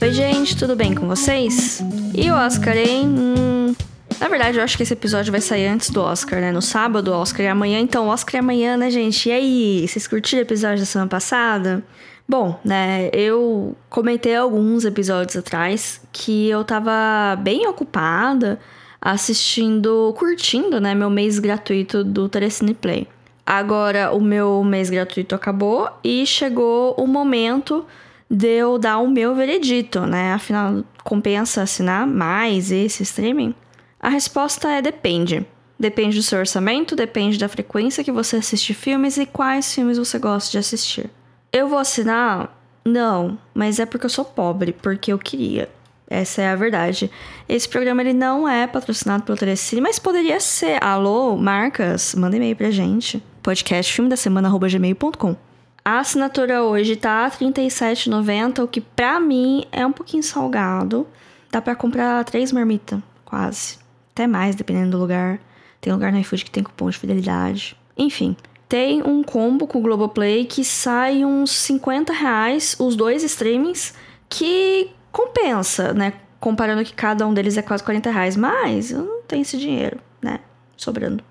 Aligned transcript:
Oi, 0.00 0.12
gente, 0.12 0.56
tudo 0.56 0.76
bem 0.76 0.94
com 0.94 1.08
vocês? 1.08 1.82
E 2.14 2.30
o 2.30 2.34
Oscar, 2.34 2.76
hein? 2.76 3.04
Hum, 3.08 3.74
na 4.20 4.28
verdade, 4.28 4.56
eu 4.56 4.62
acho 4.62 4.76
que 4.76 4.84
esse 4.84 4.92
episódio 4.92 5.32
vai 5.32 5.40
sair 5.40 5.66
antes 5.66 5.90
do 5.90 6.00
Oscar, 6.00 6.40
né? 6.40 6.52
No 6.52 6.62
sábado, 6.62 7.12
Oscar 7.12 7.46
é 7.46 7.48
amanhã. 7.48 7.80
Então, 7.80 8.06
Oscar 8.06 8.36
é 8.36 8.38
amanhã, 8.38 8.76
né, 8.76 8.90
gente? 8.90 9.28
E 9.28 9.32
aí, 9.32 9.88
vocês 9.88 10.06
curtiram 10.06 10.40
o 10.40 10.44
episódio 10.44 10.78
da 10.78 10.84
semana 10.84 11.10
passada? 11.10 11.82
Bom, 12.28 12.60
né, 12.64 13.10
eu 13.12 13.76
comentei 13.90 14.36
alguns 14.36 14.84
episódios 14.84 15.36
atrás 15.36 16.00
que 16.12 16.48
eu 16.48 16.62
tava 16.62 17.34
bem 17.40 17.66
ocupada 17.66 18.60
assistindo, 19.00 20.14
curtindo, 20.16 20.80
né, 20.80 20.94
meu 20.94 21.10
mês 21.10 21.40
gratuito 21.40 22.04
do 22.04 22.28
Telecine 22.28 22.72
Play. 22.72 23.08
Agora 23.44 24.12
o 24.12 24.20
meu 24.20 24.62
mês 24.62 24.90
gratuito 24.90 25.34
acabou 25.34 25.90
e 26.04 26.24
chegou 26.24 26.94
o 26.96 27.06
momento 27.06 27.84
de 28.30 28.48
eu 28.48 28.78
dar 28.78 28.98
o 28.98 29.08
meu 29.08 29.34
veredito, 29.34 30.00
né? 30.00 30.32
Afinal, 30.34 30.84
compensa 31.02 31.62
assinar 31.62 32.06
mais 32.06 32.70
esse 32.70 33.02
streaming? 33.02 33.54
A 34.00 34.08
resposta 34.08 34.68
é 34.70 34.82
depende. 34.82 35.46
Depende 35.78 36.16
do 36.16 36.22
seu 36.22 36.40
orçamento, 36.40 36.96
depende 36.96 37.38
da 37.38 37.48
frequência 37.48 38.02
que 38.02 38.12
você 38.12 38.36
assiste 38.36 38.74
filmes 38.74 39.16
e 39.16 39.24
quais 39.24 39.72
filmes 39.72 39.96
você 39.96 40.18
gosta 40.18 40.50
de 40.50 40.58
assistir. 40.58 41.08
Eu 41.52 41.68
vou 41.68 41.78
assinar? 41.78 42.56
Não, 42.84 43.38
mas 43.54 43.78
é 43.78 43.86
porque 43.86 44.06
eu 44.06 44.10
sou 44.10 44.24
pobre, 44.24 44.72
porque 44.72 45.12
eu 45.12 45.18
queria. 45.18 45.68
Essa 46.10 46.42
é 46.42 46.48
a 46.48 46.56
verdade. 46.56 47.10
Esse 47.48 47.68
programa 47.68 48.00
ele 48.00 48.14
não 48.14 48.48
é 48.48 48.66
patrocinado 48.66 49.22
pelo 49.22 49.36
Telecine, 49.38 49.80
mas 49.80 49.98
poderia 49.98 50.40
ser. 50.40 50.82
Alô, 50.82 51.36
marcas, 51.36 52.14
manda 52.14 52.36
e-mail 52.36 52.56
pra 52.56 52.70
gente. 52.70 53.22
Podcast 53.42 53.92
filme 53.92 54.08
da 54.08 54.16
semana@gmail.com. 54.16 55.47
A 55.84 56.00
assinatura 56.00 56.62
hoje 56.62 56.96
tá 56.96 57.24
R$ 57.26 57.30
37,90, 57.30 58.62
o 58.62 58.68
que 58.68 58.80
pra 58.80 59.18
mim 59.18 59.64
é 59.72 59.86
um 59.86 59.92
pouquinho 59.92 60.22
salgado. 60.22 61.06
Dá 61.50 61.62
para 61.62 61.74
comprar 61.74 62.22
três 62.24 62.52
marmitas, 62.52 63.00
quase. 63.24 63.78
Até 64.12 64.26
mais, 64.26 64.54
dependendo 64.54 64.90
do 64.90 64.98
lugar. 64.98 65.40
Tem 65.80 65.92
lugar 65.92 66.12
no 66.12 66.18
iFood 66.18 66.44
que 66.44 66.50
tem 66.50 66.62
cupom 66.62 66.90
de 66.90 66.98
fidelidade. 66.98 67.76
Enfim, 67.96 68.36
tem 68.68 69.02
um 69.02 69.22
combo 69.22 69.66
com 69.66 69.78
o 69.78 69.82
Globoplay 69.82 70.44
que 70.44 70.62
sai 70.62 71.24
uns 71.24 71.50
50 71.50 72.12
reais, 72.12 72.76
os 72.78 72.94
dois 72.94 73.22
streamings, 73.22 73.94
que 74.28 74.90
compensa, 75.10 75.94
né? 75.94 76.12
Comparando 76.38 76.84
que 76.84 76.92
cada 76.92 77.26
um 77.26 77.32
deles 77.32 77.56
é 77.56 77.62
quase 77.62 77.82
40 77.82 78.10
reais. 78.10 78.36
Mas 78.36 78.90
eu 78.90 79.04
não 79.04 79.22
tenho 79.22 79.42
esse 79.42 79.56
dinheiro, 79.56 79.98
né? 80.20 80.40
Sobrando. 80.76 81.24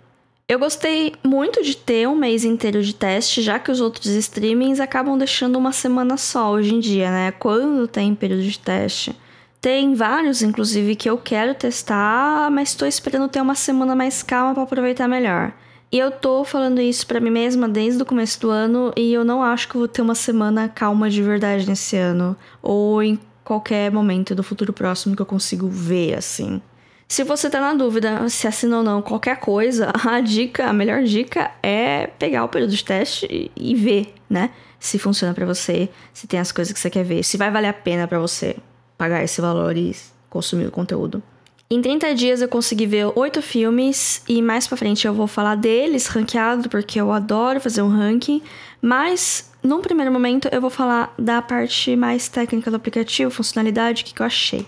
Eu 0.49 0.59
gostei 0.59 1.13
muito 1.25 1.61
de 1.61 1.75
ter 1.75 2.07
um 2.07 2.15
mês 2.15 2.45
inteiro 2.45 2.81
de 2.81 2.95
teste, 2.95 3.41
já 3.41 3.59
que 3.59 3.69
os 3.69 3.81
outros 3.81 4.05
streamings 4.05 4.79
acabam 4.79 5.17
deixando 5.17 5.57
uma 5.57 5.73
semana 5.73 6.15
só 6.15 6.51
hoje 6.51 6.73
em 6.73 6.79
dia, 6.79 7.11
né? 7.11 7.31
Quando 7.31 7.85
tem 7.85 8.15
período 8.15 8.43
de 8.43 8.57
teste. 8.57 9.13
Tem 9.59 9.93
vários, 9.93 10.41
inclusive, 10.41 10.95
que 10.95 11.09
eu 11.09 11.17
quero 11.17 11.53
testar, 11.53 12.49
mas 12.49 12.69
estou 12.69 12.87
esperando 12.87 13.27
ter 13.27 13.41
uma 13.41 13.55
semana 13.55 13.93
mais 13.93 14.23
calma 14.23 14.53
para 14.53 14.63
aproveitar 14.63 15.05
melhor. 15.05 15.51
E 15.91 15.99
eu 15.99 16.11
tô 16.11 16.45
falando 16.45 16.79
isso 16.79 17.05
para 17.05 17.19
mim 17.19 17.29
mesma 17.29 17.67
desde 17.67 18.01
o 18.01 18.05
começo 18.05 18.39
do 18.39 18.49
ano 18.49 18.93
e 18.95 19.11
eu 19.11 19.25
não 19.25 19.43
acho 19.43 19.67
que 19.67 19.77
vou 19.77 19.87
ter 19.87 20.01
uma 20.01 20.15
semana 20.15 20.69
calma 20.69 21.09
de 21.09 21.21
verdade 21.21 21.67
nesse 21.67 21.97
ano 21.97 22.37
ou 22.61 23.03
em 23.03 23.19
qualquer 23.43 23.91
momento 23.91 24.33
do 24.33 24.43
futuro 24.43 24.71
próximo 24.71 25.13
que 25.13 25.21
eu 25.21 25.25
consigo 25.25 25.67
ver 25.67 26.13
assim. 26.13 26.61
Se 27.07 27.23
você 27.23 27.49
tá 27.49 27.61
na 27.61 27.73
dúvida 27.73 28.27
se 28.27 28.47
assina 28.47 28.77
ou 28.77 28.83
não 28.83 29.01
qualquer 29.01 29.39
coisa, 29.39 29.91
a 30.05 30.19
dica, 30.19 30.67
a 30.67 30.73
melhor 30.73 31.03
dica 31.03 31.51
é 31.63 32.07
pegar 32.07 32.43
o 32.43 32.49
período 32.49 32.75
de 32.75 32.83
teste 32.83 33.49
e 33.55 33.75
ver, 33.75 34.13
né? 34.29 34.49
Se 34.79 34.99
funciona 34.99 35.33
para 35.33 35.45
você, 35.45 35.89
se 36.13 36.27
tem 36.27 36.39
as 36.39 36.51
coisas 36.51 36.73
que 36.73 36.79
você 36.79 36.89
quer 36.89 37.03
ver, 37.03 37.23
se 37.23 37.37
vai 37.37 37.49
valer 37.49 37.69
a 37.69 37.73
pena 37.73 38.07
para 38.07 38.19
você 38.19 38.57
pagar 38.97 39.23
esse 39.23 39.39
valor 39.39 39.75
e 39.77 39.95
consumir 40.29 40.67
o 40.67 40.71
conteúdo. 40.71 41.23
Em 41.69 41.81
30 41.81 42.13
dias 42.13 42.41
eu 42.41 42.47
consegui 42.47 42.85
ver 42.85 43.11
oito 43.15 43.41
filmes 43.41 44.21
e 44.27 44.41
mais 44.41 44.67
para 44.67 44.77
frente 44.77 45.07
eu 45.07 45.13
vou 45.13 45.27
falar 45.27 45.55
deles 45.55 46.07
ranqueado 46.07 46.69
porque 46.69 46.99
eu 46.99 47.11
adoro 47.11 47.59
fazer 47.59 47.81
um 47.81 47.89
ranking, 47.89 48.41
mas 48.81 49.51
num 49.63 49.81
primeiro 49.81 50.11
momento 50.11 50.47
eu 50.51 50.61
vou 50.61 50.69
falar 50.69 51.13
da 51.17 51.41
parte 51.41 51.95
mais 51.95 52.27
técnica 52.27 52.69
do 52.69 52.77
aplicativo, 52.77 53.31
funcionalidade, 53.31 54.01
o 54.01 54.05
que, 54.05 54.13
que 54.13 54.21
eu 54.21 54.25
achei. 54.25 54.65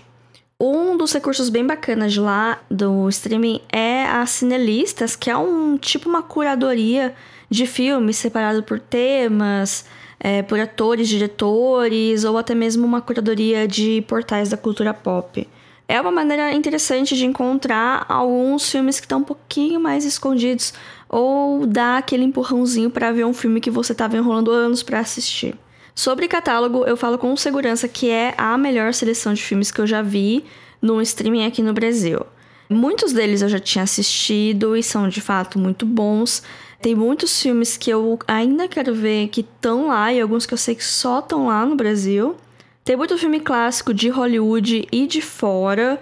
Um 0.62 0.94
dos 0.94 1.10
recursos 1.14 1.48
bem 1.48 1.66
bacanas 1.66 2.12
de 2.12 2.20
lá 2.20 2.60
do 2.70 3.08
streaming 3.08 3.62
é 3.72 4.04
a 4.04 4.26
Cinelistas, 4.26 5.16
que 5.16 5.30
é 5.30 5.36
um 5.36 5.78
tipo 5.78 6.06
uma 6.06 6.22
curadoria 6.22 7.14
de 7.48 7.66
filmes 7.66 8.18
separado 8.18 8.62
por 8.62 8.78
temas, 8.78 9.86
é, 10.18 10.42
por 10.42 10.60
atores, 10.60 11.08
diretores, 11.08 12.24
ou 12.24 12.36
até 12.36 12.54
mesmo 12.54 12.86
uma 12.86 13.00
curadoria 13.00 13.66
de 13.66 14.04
portais 14.06 14.50
da 14.50 14.56
cultura 14.58 14.92
pop. 14.92 15.48
É 15.88 15.98
uma 15.98 16.10
maneira 16.10 16.52
interessante 16.52 17.16
de 17.16 17.24
encontrar 17.24 18.04
alguns 18.06 18.70
filmes 18.70 19.00
que 19.00 19.06
estão 19.06 19.20
um 19.20 19.24
pouquinho 19.24 19.80
mais 19.80 20.04
escondidos 20.04 20.74
ou 21.08 21.66
dar 21.66 21.96
aquele 21.96 22.24
empurrãozinho 22.24 22.90
para 22.90 23.10
ver 23.12 23.24
um 23.24 23.32
filme 23.32 23.62
que 23.62 23.70
você 23.70 23.92
estava 23.92 24.14
enrolando 24.14 24.50
anos 24.50 24.82
para 24.82 25.00
assistir. 25.00 25.56
Sobre 26.00 26.28
catálogo, 26.28 26.86
eu 26.86 26.96
falo 26.96 27.18
com 27.18 27.36
segurança 27.36 27.86
que 27.86 28.08
é 28.08 28.32
a 28.38 28.56
melhor 28.56 28.94
seleção 28.94 29.34
de 29.34 29.42
filmes 29.42 29.70
que 29.70 29.82
eu 29.82 29.86
já 29.86 30.00
vi 30.00 30.42
no 30.80 30.98
streaming 31.02 31.44
aqui 31.44 31.62
no 31.62 31.74
Brasil. 31.74 32.24
Muitos 32.70 33.12
deles 33.12 33.42
eu 33.42 33.50
já 33.50 33.58
tinha 33.58 33.84
assistido 33.84 34.74
e 34.74 34.82
são 34.82 35.10
de 35.10 35.20
fato 35.20 35.58
muito 35.58 35.84
bons. 35.84 36.42
Tem 36.80 36.94
muitos 36.94 37.42
filmes 37.42 37.76
que 37.76 37.90
eu 37.90 38.18
ainda 38.26 38.66
quero 38.66 38.94
ver 38.94 39.28
que 39.28 39.42
estão 39.42 39.88
lá 39.88 40.10
e 40.10 40.18
alguns 40.18 40.46
que 40.46 40.54
eu 40.54 40.58
sei 40.58 40.74
que 40.74 40.82
só 40.82 41.18
estão 41.18 41.48
lá 41.48 41.66
no 41.66 41.76
Brasil. 41.76 42.34
Tem 42.82 42.96
muito 42.96 43.18
filme 43.18 43.38
clássico 43.38 43.92
de 43.92 44.08
Hollywood 44.08 44.88
e 44.90 45.06
de 45.06 45.20
fora. 45.20 46.00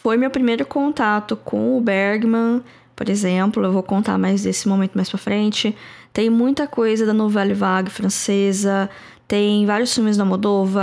Foi 0.00 0.16
meu 0.16 0.30
primeiro 0.30 0.64
contato 0.64 1.34
com 1.34 1.76
o 1.76 1.80
Bergman, 1.80 2.62
por 2.94 3.08
exemplo. 3.08 3.64
Eu 3.64 3.72
vou 3.72 3.82
contar 3.82 4.16
mais 4.16 4.44
desse 4.44 4.68
momento 4.68 4.92
mais 4.94 5.08
pra 5.08 5.18
frente. 5.18 5.74
Tem 6.12 6.30
muita 6.30 6.68
coisa 6.68 7.04
da 7.04 7.12
Nouvelle 7.12 7.54
Vague 7.54 7.90
francesa. 7.90 8.88
Tem 9.30 9.64
vários 9.64 9.94
filmes 9.94 10.16
da 10.16 10.24
Moldova, 10.24 10.82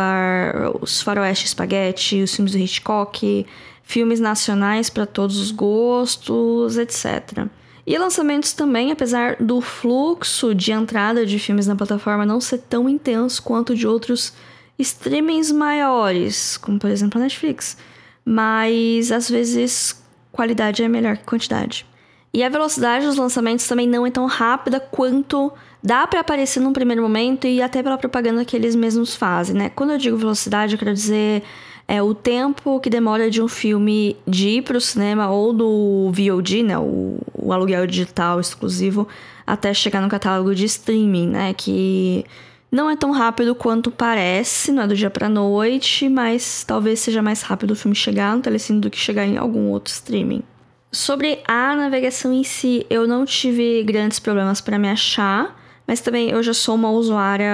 os 0.80 1.02
Faroeste 1.02 1.50
Spaghetti, 1.50 2.22
os 2.22 2.34
filmes 2.34 2.54
do 2.54 2.58
Hitchcock, 2.58 3.46
filmes 3.84 4.22
nacionais 4.22 4.90
para 4.90 5.06
todos 5.06 5.38
os 5.38 5.52
gostos, 5.52 6.78
etc. 6.78 7.46
E 7.86 7.98
lançamentos 7.98 8.54
também, 8.54 8.90
apesar 8.90 9.36
do 9.38 9.60
fluxo 9.60 10.56
de 10.56 10.72
entrada 10.72 11.26
de 11.26 11.38
filmes 11.38 11.68
na 11.68 11.76
plataforma 11.76 12.26
não 12.26 12.40
ser 12.40 12.60
tão 12.60 12.88
intenso 12.88 13.44
quanto 13.44 13.76
de 13.76 13.86
outros 13.86 14.32
streamings 14.80 15.52
maiores, 15.52 16.56
como 16.56 16.80
por 16.80 16.90
exemplo 16.90 17.20
a 17.20 17.24
Netflix. 17.24 17.76
Mas 18.24 19.12
às 19.12 19.30
vezes 19.30 20.02
qualidade 20.32 20.82
é 20.82 20.88
melhor 20.88 21.18
que 21.18 21.26
quantidade. 21.26 21.86
E 22.34 22.42
a 22.46 22.48
velocidade 22.48 23.06
dos 23.06 23.18
lançamentos 23.18 23.68
também 23.68 23.90
não 23.90 24.08
é 24.08 24.10
tão 24.10 24.26
rápida 24.26 24.80
quanto 24.80 25.52
dá 25.84 26.06
para 26.08 26.20
aparecer 26.20 26.60
num 26.60 26.74
primeiro 26.74 27.02
momento 27.02 27.48
e 27.48 27.62
até 27.62 27.82
pela 27.84 27.98
propaganda 27.98 28.44
que 28.44 28.56
eles 28.56 28.76
mesmos 28.76 29.16
fazem, 29.16 29.56
né? 29.56 29.70
Quando 29.70 29.92
eu 29.92 29.98
digo 29.98 30.18
velocidade, 30.18 30.74
eu 30.74 30.80
quero 30.80 30.94
dizer 30.94 31.44
é 31.88 32.04
o 32.04 32.14
tempo 32.14 32.80
que 32.82 32.90
demora 32.90 33.32
de 33.32 33.42
um 33.42 33.48
filme 33.48 34.18
de 34.28 34.50
ir 34.50 34.62
pro 34.62 34.82
cinema 34.82 35.30
ou 35.30 35.54
do 35.54 36.12
VOD, 36.12 36.64
né? 36.64 36.78
O, 36.78 37.20
o 37.34 37.54
aluguel 37.54 37.88
digital 37.88 38.42
exclusivo, 38.42 39.08
até 39.46 39.74
chegar 39.74 40.02
no 40.02 40.10
catálogo 40.10 40.54
de 40.54 40.66
streaming, 40.66 41.28
né? 41.28 41.54
Que 41.54 42.26
não 42.70 42.90
é 42.90 42.98
tão 42.98 43.12
rápido 43.12 43.56
quanto 43.56 43.90
parece, 43.90 44.74
não 44.74 44.84
é 44.84 44.88
do 44.88 44.96
dia 44.96 45.10
pra 45.10 45.30
noite, 45.30 46.10
mas 46.10 46.66
talvez 46.66 47.00
seja 47.00 47.22
mais 47.22 47.42
rápido 47.42 47.72
o 47.72 47.76
filme 47.76 47.96
chegar 47.96 48.36
no 48.36 48.42
telecine 48.42 48.82
do 48.82 48.90
que 48.90 48.98
chegar 48.98 49.26
em 49.26 49.38
algum 49.38 49.70
outro 49.70 49.94
streaming. 49.94 50.44
Sobre 50.92 51.40
a 51.48 51.74
navegação 51.76 52.34
em 52.34 52.44
si, 52.44 52.86
eu 52.90 53.08
não 53.08 53.24
tive 53.24 53.84
grandes 53.84 54.20
problemas 54.20 54.60
para 54.60 54.78
me 54.78 54.90
achar. 54.90 55.56
Mas 55.88 56.02
também 56.02 56.30
eu 56.30 56.44
já 56.44 56.54
sou 56.54 56.76
uma 56.76 56.92
usuária 56.92 57.54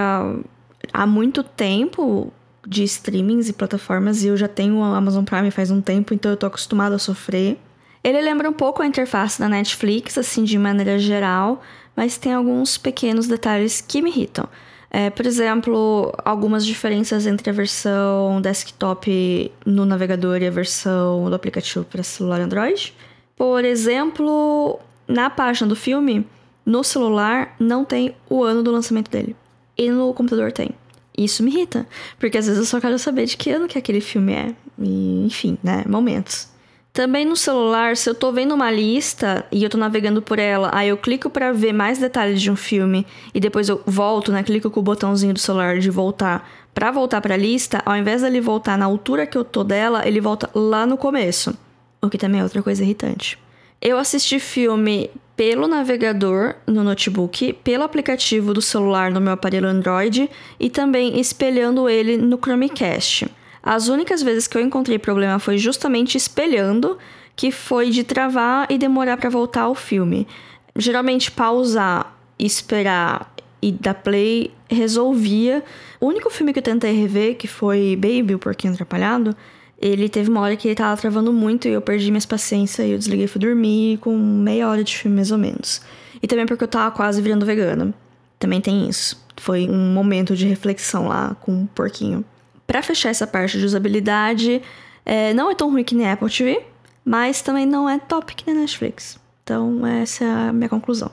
há 0.92 1.06
muito 1.06 1.44
tempo 1.44 2.34
de 2.68 2.84
streamings 2.84 3.48
e 3.50 3.54
plataformas 3.54 4.24
e 4.24 4.28
eu 4.28 4.38
já 4.38 4.48
tenho 4.48 4.78
o 4.78 4.84
Amazon 4.84 5.24
Prime 5.24 5.52
faz 5.52 5.70
um 5.70 5.82
tempo, 5.82 6.14
então 6.14 6.32
eu 6.32 6.38
tô 6.38 6.46
acostumada 6.46 6.96
a 6.96 7.00
sofrer. 7.00 7.58
Ele 8.04 8.20
lembra 8.22 8.50
um 8.50 8.54
pouco 8.54 8.82
a 8.82 8.88
interface 8.88 9.40
da 9.40 9.48
Netflix, 9.48 10.18
assim, 10.18 10.44
de 10.44 10.58
maneira 10.58 10.98
geral, 10.98 11.62
mas 11.96 12.18
tem 12.18 12.34
alguns 12.34 12.78
pequenos 12.78 13.28
detalhes 13.28 13.80
que 13.80 14.02
me 14.02 14.10
irritam. 14.10 14.48
É, 14.90 15.10
por 15.10 15.26
exemplo, 15.26 16.14
algumas 16.24 16.66
diferenças 16.66 17.26
entre 17.26 17.50
a 17.50 17.54
versão 17.54 18.40
desktop 18.42 19.52
no 19.66 19.86
navegador 19.86 20.42
e 20.42 20.48
a 20.48 20.52
versão 20.52 21.30
do 21.30 21.36
aplicativo 21.36 21.84
para 21.86 22.04
celular 22.04 22.40
Android. 22.42 22.94
Por 23.36 23.66
exemplo, 23.66 24.80
na 25.08 25.30
página 25.30 25.68
do 25.68 25.76
filme, 25.76 26.28
no 26.66 26.84
celular 26.84 27.56
não 27.60 27.84
tem 27.84 28.16
o 28.30 28.44
ano 28.44 28.64
do 28.64 28.72
lançamento 28.72 29.10
dele. 29.10 29.36
E 29.78 29.90
no 29.90 30.14
computador 30.14 30.52
tem. 30.52 30.72
Isso 31.18 31.44
me 31.44 31.52
irrita, 31.52 31.88
porque 32.20 32.38
às 32.38 32.48
vezes 32.48 32.60
eu 32.60 32.66
só 32.66 32.80
quero 32.80 32.98
saber 32.98 33.26
de 33.26 33.38
que 33.38 33.52
ano 33.52 33.68
que 33.68 33.78
aquele 33.78 34.02
filme 34.02 34.34
é. 34.34 34.56
E, 34.80 35.26
enfim, 35.26 35.58
né? 35.64 35.84
Momentos. 35.88 36.52
Também 36.92 37.26
no 37.26 37.36
celular, 37.36 37.98
se 37.98 38.08
eu 38.08 38.14
tô 38.14 38.32
vendo 38.32 38.54
uma 38.54 38.70
lista 38.70 39.46
e 39.52 39.64
eu 39.64 39.70
tô 39.70 39.80
navegando 39.80 40.22
por 40.22 40.38
ela, 40.38 40.70
aí 40.72 40.90
eu 40.90 40.98
clico 40.98 41.28
para 41.28 41.52
ver 41.52 41.74
mais 41.74 41.98
detalhes 41.98 42.40
de 42.40 42.52
um 42.52 42.56
filme 42.56 43.06
e 43.34 43.40
depois 43.40 43.68
eu 43.68 43.82
volto, 43.84 44.32
né? 44.32 44.44
Clico 44.44 44.70
com 44.70 44.80
o 44.80 44.84
botãozinho 44.84 45.34
do 45.34 45.40
celular 45.40 45.80
de 45.80 45.90
voltar 45.90 46.48
Para 46.72 46.92
voltar 46.92 47.20
para 47.20 47.34
a 47.34 47.38
lista, 47.38 47.82
ao 47.84 47.96
invés 47.96 48.22
dele 48.22 48.40
voltar 48.40 48.78
na 48.78 48.86
altura 48.86 49.26
que 49.26 49.36
eu 49.36 49.44
tô 49.44 49.64
dela, 49.64 50.08
ele 50.08 50.22
volta 50.22 50.50
lá 50.54 50.86
no 50.86 50.98
começo, 50.98 51.58
o 52.00 52.10
que 52.10 52.18
também 52.18 52.42
é 52.42 52.44
outra 52.44 52.62
coisa 52.62 52.84
irritante. 52.84 53.40
Eu 53.82 53.98
assisti 53.98 54.40
filme 54.40 55.10
pelo 55.36 55.68
navegador 55.68 56.56
no 56.68 56.84
notebook, 56.84 57.54
pelo 57.64 57.84
aplicativo 57.84 58.54
do 58.54 58.62
celular 58.62 59.12
no 59.12 59.20
meu 59.20 59.34
aparelho 59.34 59.68
Android 59.68 60.30
e 60.60 60.70
também 60.70 61.20
espelhando 61.20 61.90
ele 61.90 62.18
no 62.18 62.38
Chromecast. 62.38 63.28
As 63.62 63.88
únicas 63.88 64.22
vezes 64.22 64.48
que 64.48 64.58
eu 64.58 64.62
encontrei 64.62 65.00
problema 65.00 65.40
foi 65.40 65.58
justamente 65.58 66.18
espelhando, 66.18 66.98
que 67.36 67.52
foi 67.52 67.90
de 67.90 68.04
travar 68.04 68.68
e 68.70 68.78
demorar 68.78 69.18
para 69.18 69.30
voltar 69.30 69.62
ao 69.62 69.74
filme. 69.74 70.28
Geralmente 70.76 71.32
pausar, 71.32 72.16
esperar 72.38 73.34
e 73.62 73.72
dar 73.72 73.94
play 73.94 74.52
resolvia. 74.70 75.64
O 76.00 76.08
único 76.08 76.30
filme 76.30 76.52
que 76.52 76.60
eu 76.60 76.64
tentei 76.64 76.92
rever, 76.92 77.38
que 77.38 77.48
foi 77.48 77.96
Baby, 77.96 78.36
o 78.36 78.40
Porquinho 78.40 78.74
Atrapalhado, 78.74 79.36
ele 79.84 80.08
teve 80.08 80.30
uma 80.30 80.40
hora 80.40 80.56
que 80.56 80.66
ele 80.66 80.76
tava 80.76 80.96
travando 81.00 81.34
muito 81.34 81.68
e 81.68 81.72
eu 81.72 81.82
perdi 81.82 82.10
minhas 82.10 82.26
paciências 82.26 82.88
e 82.88 82.92
eu 82.92 82.98
desliguei 82.98 83.26
e 83.26 83.28
fui 83.28 83.42
dormir 83.42 83.98
com 83.98 84.16
meia 84.16 84.70
hora 84.70 84.82
de 84.82 84.96
filme 84.96 85.18
mais 85.18 85.30
ou 85.30 85.38
menos. 85.38 85.82
E 86.22 86.28
também 86.28 86.46
porque 86.46 86.64
eu 86.64 86.68
tava 86.70 86.90
quase 86.96 87.22
virando 87.22 87.46
vegana. 87.46 87.94
Também 88.40 88.62
tem 88.62 88.88
isso. 88.88 89.22
Foi 89.36 89.68
um 89.70 89.94
momento 89.94 90.38
de 90.38 90.48
reflexão 90.48 91.10
lá 91.10 91.36
com 91.42 91.64
o 91.64 91.68
porquinho. 91.68 92.24
Para 92.66 92.82
fechar 92.82 93.10
essa 93.10 93.28
parte 93.28 93.60
de 93.60 93.66
usabilidade, 93.66 94.62
é, 95.06 95.34
não 95.34 95.52
é 95.52 95.56
tão 95.56 95.70
ruim 95.70 95.84
que 95.84 95.96
nem 95.96 96.10
Apple 96.10 96.30
TV, 96.30 96.62
mas 97.04 97.42
também 97.42 97.66
não 97.66 97.90
é 97.90 98.00
top 98.00 98.34
que 98.36 98.48
nem 98.48 98.62
Netflix. 98.62 99.20
Então, 99.44 99.86
essa 99.86 100.24
é 100.24 100.28
a 100.50 100.54
minha 100.54 100.70
conclusão. 100.70 101.12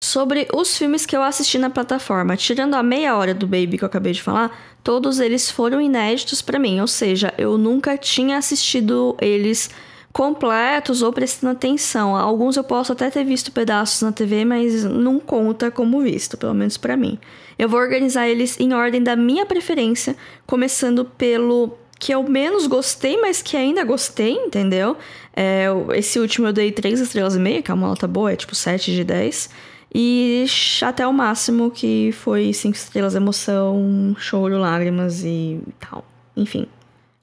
Sobre 0.00 0.46
os 0.54 0.78
filmes 0.78 1.04
que 1.04 1.16
eu 1.16 1.22
assisti 1.22 1.58
na 1.58 1.70
plataforma, 1.70 2.36
tirando 2.36 2.74
a 2.74 2.82
meia 2.82 3.16
hora 3.16 3.34
do 3.34 3.46
Baby 3.46 3.78
que 3.78 3.82
eu 3.82 3.86
acabei 3.86 4.12
de 4.12 4.22
falar, 4.22 4.56
todos 4.86 5.18
eles 5.18 5.50
foram 5.50 5.80
inéditos 5.80 6.40
para 6.40 6.60
mim, 6.60 6.80
ou 6.80 6.86
seja, 6.86 7.34
eu 7.36 7.58
nunca 7.58 7.98
tinha 7.98 8.38
assistido 8.38 9.16
eles 9.20 9.68
completos 10.12 11.02
ou 11.02 11.12
prestando 11.12 11.54
atenção. 11.54 12.14
Alguns 12.14 12.56
eu 12.56 12.62
posso 12.62 12.92
até 12.92 13.10
ter 13.10 13.24
visto 13.24 13.50
pedaços 13.50 14.00
na 14.02 14.12
TV, 14.12 14.44
mas 14.44 14.84
não 14.84 15.18
conta 15.18 15.72
como 15.72 16.00
visto, 16.02 16.38
pelo 16.38 16.54
menos 16.54 16.76
para 16.76 16.96
mim. 16.96 17.18
Eu 17.58 17.68
vou 17.68 17.80
organizar 17.80 18.28
eles 18.28 18.60
em 18.60 18.72
ordem 18.72 19.02
da 19.02 19.16
minha 19.16 19.44
preferência, 19.44 20.14
começando 20.46 21.04
pelo 21.04 21.76
que 21.98 22.14
eu 22.14 22.22
menos 22.22 22.68
gostei, 22.68 23.20
mas 23.20 23.42
que 23.42 23.56
ainda 23.56 23.82
gostei, 23.82 24.34
entendeu? 24.34 24.96
É, 25.34 25.66
esse 25.96 26.20
último 26.20 26.46
eu 26.46 26.52
dei 26.52 26.70
3 26.70 27.00
estrelas 27.00 27.34
e 27.34 27.40
meia, 27.40 27.60
que 27.60 27.72
é 27.72 27.74
uma 27.74 27.88
nota 27.88 28.06
boa, 28.06 28.30
é 28.30 28.36
tipo 28.36 28.54
7 28.54 28.94
de 28.94 29.02
10. 29.02 29.50
E 29.98 30.44
até 30.82 31.06
o 31.06 31.12
máximo 31.12 31.70
que 31.70 32.12
foi 32.12 32.52
5 32.52 32.76
estrelas, 32.76 33.14
emoção, 33.14 34.14
choro, 34.18 34.58
lágrimas 34.58 35.24
e 35.24 35.58
tal. 35.80 36.04
Enfim. 36.36 36.66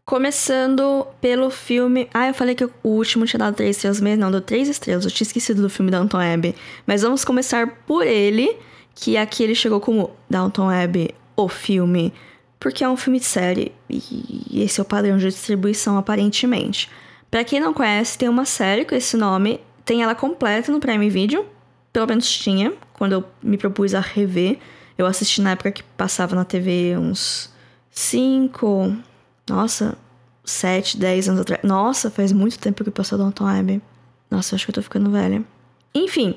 Começando 0.04 1.06
pelo 1.22 1.52
filme. 1.52 2.10
Ah, 2.12 2.30
eu 2.30 2.34
falei 2.34 2.56
que 2.56 2.66
o 2.66 2.72
último 2.84 3.28
tinha 3.28 3.38
dado 3.38 3.54
3 3.54 3.76
estrelas 3.76 4.02
mesmo. 4.02 4.22
Não, 4.22 4.32
deu 4.32 4.42
3 4.42 4.68
estrelas. 4.70 5.06
Eu 5.06 5.12
tinha 5.12 5.24
esquecido 5.24 5.62
do 5.62 5.70
filme 5.70 5.92
Downton 5.92 6.18
Abbey. 6.18 6.56
Mas 6.88 7.04
vamos 7.04 7.24
começar 7.24 7.68
por 7.86 8.08
ele, 8.08 8.58
que 8.96 9.18
aqui 9.18 9.44
ele 9.44 9.54
chegou 9.54 9.80
como 9.80 10.10
Downton 10.28 10.68
Abbey, 10.68 11.14
o 11.36 11.48
filme. 11.48 12.12
Porque 12.60 12.84
é 12.84 12.90
um 12.90 12.98
filme 12.98 13.20
de 13.20 13.26
série. 13.26 13.72
E 13.88 14.64
esse 14.64 14.80
é 14.80 14.82
o 14.82 14.86
padrão 14.86 15.20
de 15.20 15.28
distribuição, 15.28 15.96
aparentemente. 15.96 16.90
Para 17.30 17.44
quem 17.44 17.60
não 17.60 17.72
conhece, 17.72 18.18
tem 18.18 18.28
uma 18.28 18.46
série 18.46 18.84
com 18.84 18.96
esse 18.96 19.16
nome. 19.16 19.60
Tem 19.86 20.02
ela 20.02 20.16
completa 20.16 20.72
no 20.72 20.80
Prime 20.80 21.08
Video 21.08 21.46
pelo 21.94 22.08
menos 22.08 22.30
tinha, 22.30 22.74
quando 22.94 23.14
eu 23.14 23.24
me 23.42 23.58
propus 23.58 23.94
a 23.94 24.00
rever. 24.00 24.58
Eu 24.98 25.06
assisti 25.06 25.42
na 25.42 25.52
época 25.52 25.72
que 25.72 25.84
passava 25.84 26.36
na 26.36 26.44
TV 26.44 26.98
uns 26.98 27.54
5, 27.92 28.96
nossa, 29.50 29.98
7, 30.44 30.98
10 30.98 31.30
anos 31.30 31.42
atrás. 31.42 31.64
Nossa, 31.64 32.10
faz 32.10 32.32
muito 32.32 32.58
tempo 32.58 32.84
que 32.84 32.92
passou 32.92 33.18
Downton 33.18 33.48
Abbey. 33.48 33.82
Nossa, 34.30 34.56
acho 34.56 34.66
que 34.66 34.72
eu 34.72 34.76
tô 34.76 34.82
ficando 34.82 35.12
velha. 35.12 35.44
Enfim. 35.94 36.36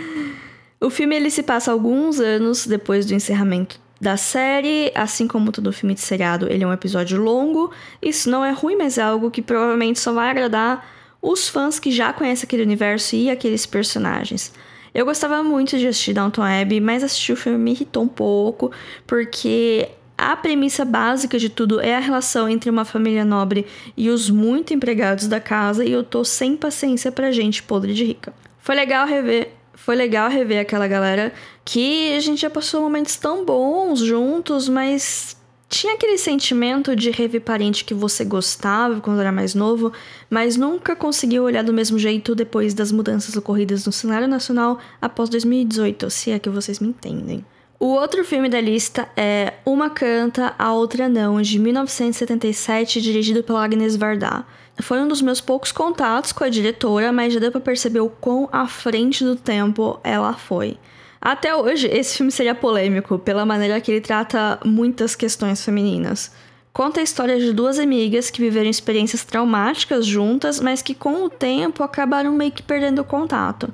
o 0.80 0.90
filme 0.90 1.16
ele 1.16 1.30
se 1.30 1.42
passa 1.42 1.72
alguns 1.72 2.20
anos 2.20 2.66
depois 2.66 3.06
do 3.06 3.14
encerramento 3.14 3.80
da 4.00 4.16
série, 4.16 4.92
assim 4.94 5.26
como 5.26 5.50
todo 5.50 5.72
filme 5.72 5.94
de 5.94 6.00
seriado, 6.00 6.46
ele 6.48 6.62
é 6.62 6.66
um 6.66 6.72
episódio 6.72 7.20
longo. 7.20 7.72
Isso 8.00 8.30
não 8.30 8.44
é 8.44 8.52
ruim, 8.52 8.76
mas 8.76 8.96
é 8.96 9.02
algo 9.02 9.30
que 9.30 9.42
provavelmente 9.42 9.98
só 9.98 10.12
vai 10.12 10.30
agradar 10.30 10.86
os 11.20 11.48
fãs 11.48 11.78
que 11.78 11.90
já 11.90 12.12
conhecem 12.12 12.46
aquele 12.46 12.62
universo 12.62 13.16
e 13.16 13.30
aqueles 13.30 13.66
personagens. 13.66 14.52
Eu 14.94 15.04
gostava 15.04 15.42
muito 15.42 15.78
de 15.78 15.86
assistir 15.86 16.14
Downton 16.14 16.42
Abbey, 16.42 16.80
mas 16.80 17.04
assistir 17.04 17.32
o 17.32 17.36
filme 17.36 17.58
me 17.58 17.70
irritou 17.72 18.02
um 18.02 18.08
pouco, 18.08 18.70
porque 19.06 19.88
a 20.16 20.36
premissa 20.36 20.84
básica 20.84 21.38
de 21.38 21.48
tudo 21.48 21.80
é 21.80 21.94
a 21.94 22.00
relação 22.00 22.48
entre 22.48 22.68
uma 22.68 22.84
família 22.84 23.24
nobre 23.24 23.66
e 23.96 24.10
os 24.10 24.28
muito 24.28 24.74
empregados 24.74 25.28
da 25.28 25.38
casa, 25.38 25.84
e 25.84 25.92
eu 25.92 26.02
tô 26.02 26.24
sem 26.24 26.56
paciência 26.56 27.12
pra 27.12 27.30
gente 27.30 27.62
podre 27.62 27.94
de 27.94 28.04
rica. 28.04 28.32
Foi 28.58 28.74
legal 28.74 29.06
rever, 29.06 29.52
foi 29.74 29.94
legal 29.94 30.28
rever 30.28 30.60
aquela 30.60 30.88
galera 30.88 31.32
que 31.64 32.14
a 32.14 32.20
gente 32.20 32.40
já 32.40 32.50
passou 32.50 32.80
momentos 32.80 33.16
tão 33.16 33.44
bons 33.44 34.00
juntos, 34.00 34.68
mas 34.68 35.36
tinha 35.68 35.94
aquele 35.94 36.16
sentimento 36.16 36.96
de 36.96 37.10
rever 37.10 37.42
parente 37.42 37.84
que 37.84 37.92
você 37.92 38.24
gostava 38.24 39.00
quando 39.00 39.20
era 39.20 39.30
mais 39.30 39.54
novo, 39.54 39.92
mas 40.30 40.56
nunca 40.56 40.96
conseguiu 40.96 41.44
olhar 41.44 41.62
do 41.62 41.74
mesmo 41.74 41.98
jeito 41.98 42.34
depois 42.34 42.72
das 42.72 42.90
mudanças 42.90 43.36
ocorridas 43.36 43.84
no 43.84 43.92
cenário 43.92 44.26
nacional 44.26 44.78
após 45.00 45.28
2018, 45.28 46.08
se 46.08 46.30
é 46.30 46.38
que 46.38 46.48
vocês 46.48 46.80
me 46.80 46.88
entendem. 46.88 47.44
O 47.78 47.88
outro 47.88 48.24
filme 48.24 48.48
da 48.48 48.60
lista 48.60 49.08
é 49.16 49.54
Uma 49.64 49.88
Canta, 49.88 50.52
a 50.58 50.72
Outra 50.72 51.08
Não, 51.08 51.40
de 51.40 51.60
1977, 51.60 53.00
dirigido 53.00 53.44
pela 53.44 53.62
Agnes 53.62 53.94
Varda. 53.94 54.44
Foi 54.80 54.98
um 55.00 55.06
dos 55.06 55.22
meus 55.22 55.40
poucos 55.40 55.70
contatos 55.70 56.32
com 56.32 56.42
a 56.42 56.48
diretora, 56.48 57.12
mas 57.12 57.32
já 57.32 57.38
deu 57.38 57.52
pra 57.52 57.60
perceber 57.60 58.00
o 58.00 58.08
quão 58.08 58.48
à 58.50 58.66
frente 58.66 59.22
do 59.22 59.36
tempo 59.36 60.00
ela 60.02 60.32
foi. 60.32 60.76
Até 61.20 61.54
hoje, 61.54 61.88
esse 61.88 62.16
filme 62.16 62.30
seria 62.30 62.54
polêmico 62.54 63.18
pela 63.18 63.44
maneira 63.44 63.80
que 63.80 63.90
ele 63.90 64.00
trata 64.00 64.58
muitas 64.64 65.16
questões 65.16 65.64
femininas. 65.64 66.32
Conta 66.72 67.00
a 67.00 67.02
história 67.02 67.38
de 67.40 67.52
duas 67.52 67.78
amigas 67.78 68.30
que 68.30 68.40
viveram 68.40 68.70
experiências 68.70 69.24
traumáticas 69.24 70.06
juntas, 70.06 70.60
mas 70.60 70.80
que 70.80 70.94
com 70.94 71.24
o 71.24 71.28
tempo 71.28 71.82
acabaram 71.82 72.32
meio 72.32 72.52
que 72.52 72.62
perdendo 72.62 73.00
o 73.00 73.04
contato. 73.04 73.72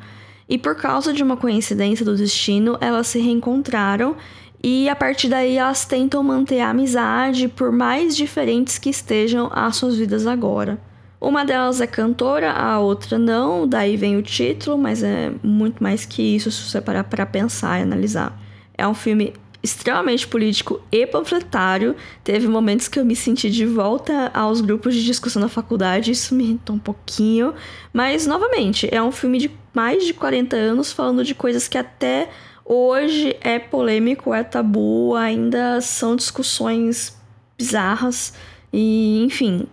E 0.49 0.57
por 0.57 0.75
causa 0.75 1.13
de 1.13 1.23
uma 1.23 1.37
coincidência 1.37 2.05
do 2.05 2.17
destino, 2.17 2.79
elas 2.81 3.09
se 3.09 3.19
reencontraram 3.19 4.17
e 4.63 4.89
a 4.89 4.97
partir 4.97 5.29
daí 5.29 5.59
elas 5.59 5.85
tentam 5.85 6.23
manter 6.23 6.61
a 6.61 6.71
amizade 6.71 7.49
por 7.49 7.71
mais 7.71 8.17
diferentes 8.17 8.79
que 8.79 8.89
estejam 8.89 9.51
as 9.53 9.77
suas 9.77 9.97
vidas 9.97 10.27
agora. 10.27 10.79
Uma 11.25 11.43
delas 11.43 11.81
é 11.81 11.87
cantora, 11.87 12.53
a 12.53 12.79
outra 12.79 13.19
não, 13.19 13.67
daí 13.67 13.97
vem 13.97 14.19
o 14.19 14.23
título, 14.23 14.77
mas 14.77 15.03
é 15.03 15.33
muito 15.43 15.83
mais 15.83 16.05
que 16.05 16.21
isso 16.21 16.51
se 16.51 16.69
você 16.69 16.83
parar 16.83 17.05
para 17.05 17.25
pensar 17.25 17.81
e 17.81 17.83
analisar. 17.83 18.39
É 18.77 18.87
um 18.87 18.93
filme 18.93 19.33
extremamente 19.63 20.29
político 20.29 20.83
e 20.93 21.07
panfletário. 21.07 21.97
Teve 22.23 22.47
momentos 22.47 22.89
que 22.89 23.01
eu 23.01 23.07
me 23.07 23.17
senti 23.17 23.49
de 23.49 23.65
volta 23.65 24.31
aos 24.35 24.61
grupos 24.61 24.95
de 24.95 25.03
discussão 25.03 25.41
da 25.41 25.49
faculdade, 25.49 26.11
isso 26.11 26.35
me 26.35 26.45
irritou 26.45 26.77
um 26.77 26.79
pouquinho. 26.79 27.55
Mas, 27.91 28.27
novamente, 28.27 28.87
é 28.93 29.03
um 29.03 29.11
filme 29.11 29.39
de 29.39 29.51
mais 29.73 30.05
de 30.05 30.13
40 30.13 30.55
anos 30.55 30.93
falando 30.93 31.25
de 31.25 31.35
coisas 31.35 31.67
que 31.67 31.79
até 31.79 32.29
hoje 32.63 33.35
é 33.41 33.59
polêmico, 33.59 34.35
é 34.35 34.45
tabu, 34.45 35.15
ainda 35.17 35.81
são 35.81 36.17
discussões 36.17 37.17
bizarras. 37.57 38.35
E, 38.77 39.23
enfim, 39.25 39.67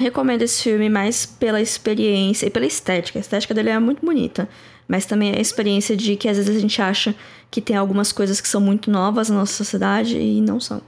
Recomendo 0.00 0.40
esse 0.40 0.62
filme 0.62 0.88
mais 0.88 1.26
pela 1.26 1.60
experiência 1.60 2.46
e 2.46 2.50
pela 2.50 2.64
estética. 2.64 3.18
A 3.18 3.20
estética 3.20 3.52
dele 3.52 3.68
é 3.68 3.78
muito 3.78 4.04
bonita, 4.04 4.48
mas 4.88 5.04
também 5.04 5.34
a 5.34 5.38
experiência 5.38 5.94
de 5.94 6.16
que 6.16 6.26
às 6.26 6.38
vezes 6.38 6.56
a 6.56 6.58
gente 6.58 6.80
acha 6.80 7.14
que 7.50 7.60
tem 7.60 7.76
algumas 7.76 8.10
coisas 8.10 8.40
que 8.40 8.48
são 8.48 8.62
muito 8.62 8.90
novas 8.90 9.28
na 9.28 9.36
nossa 9.36 9.52
sociedade 9.52 10.16
e 10.16 10.40
não 10.40 10.58
são. 10.58 10.80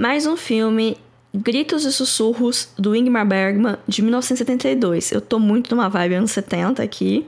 Mais 0.00 0.26
um 0.26 0.34
filme, 0.34 0.96
Gritos 1.34 1.84
e 1.84 1.92
Sussurros, 1.92 2.70
do 2.78 2.96
Ingmar 2.96 3.28
Bergman, 3.28 3.76
de 3.86 4.00
1972. 4.00 5.12
Eu 5.12 5.20
tô 5.20 5.38
muito 5.38 5.76
numa 5.76 5.90
vibe 5.90 6.14
anos 6.14 6.30
70 6.30 6.82
aqui. 6.82 7.26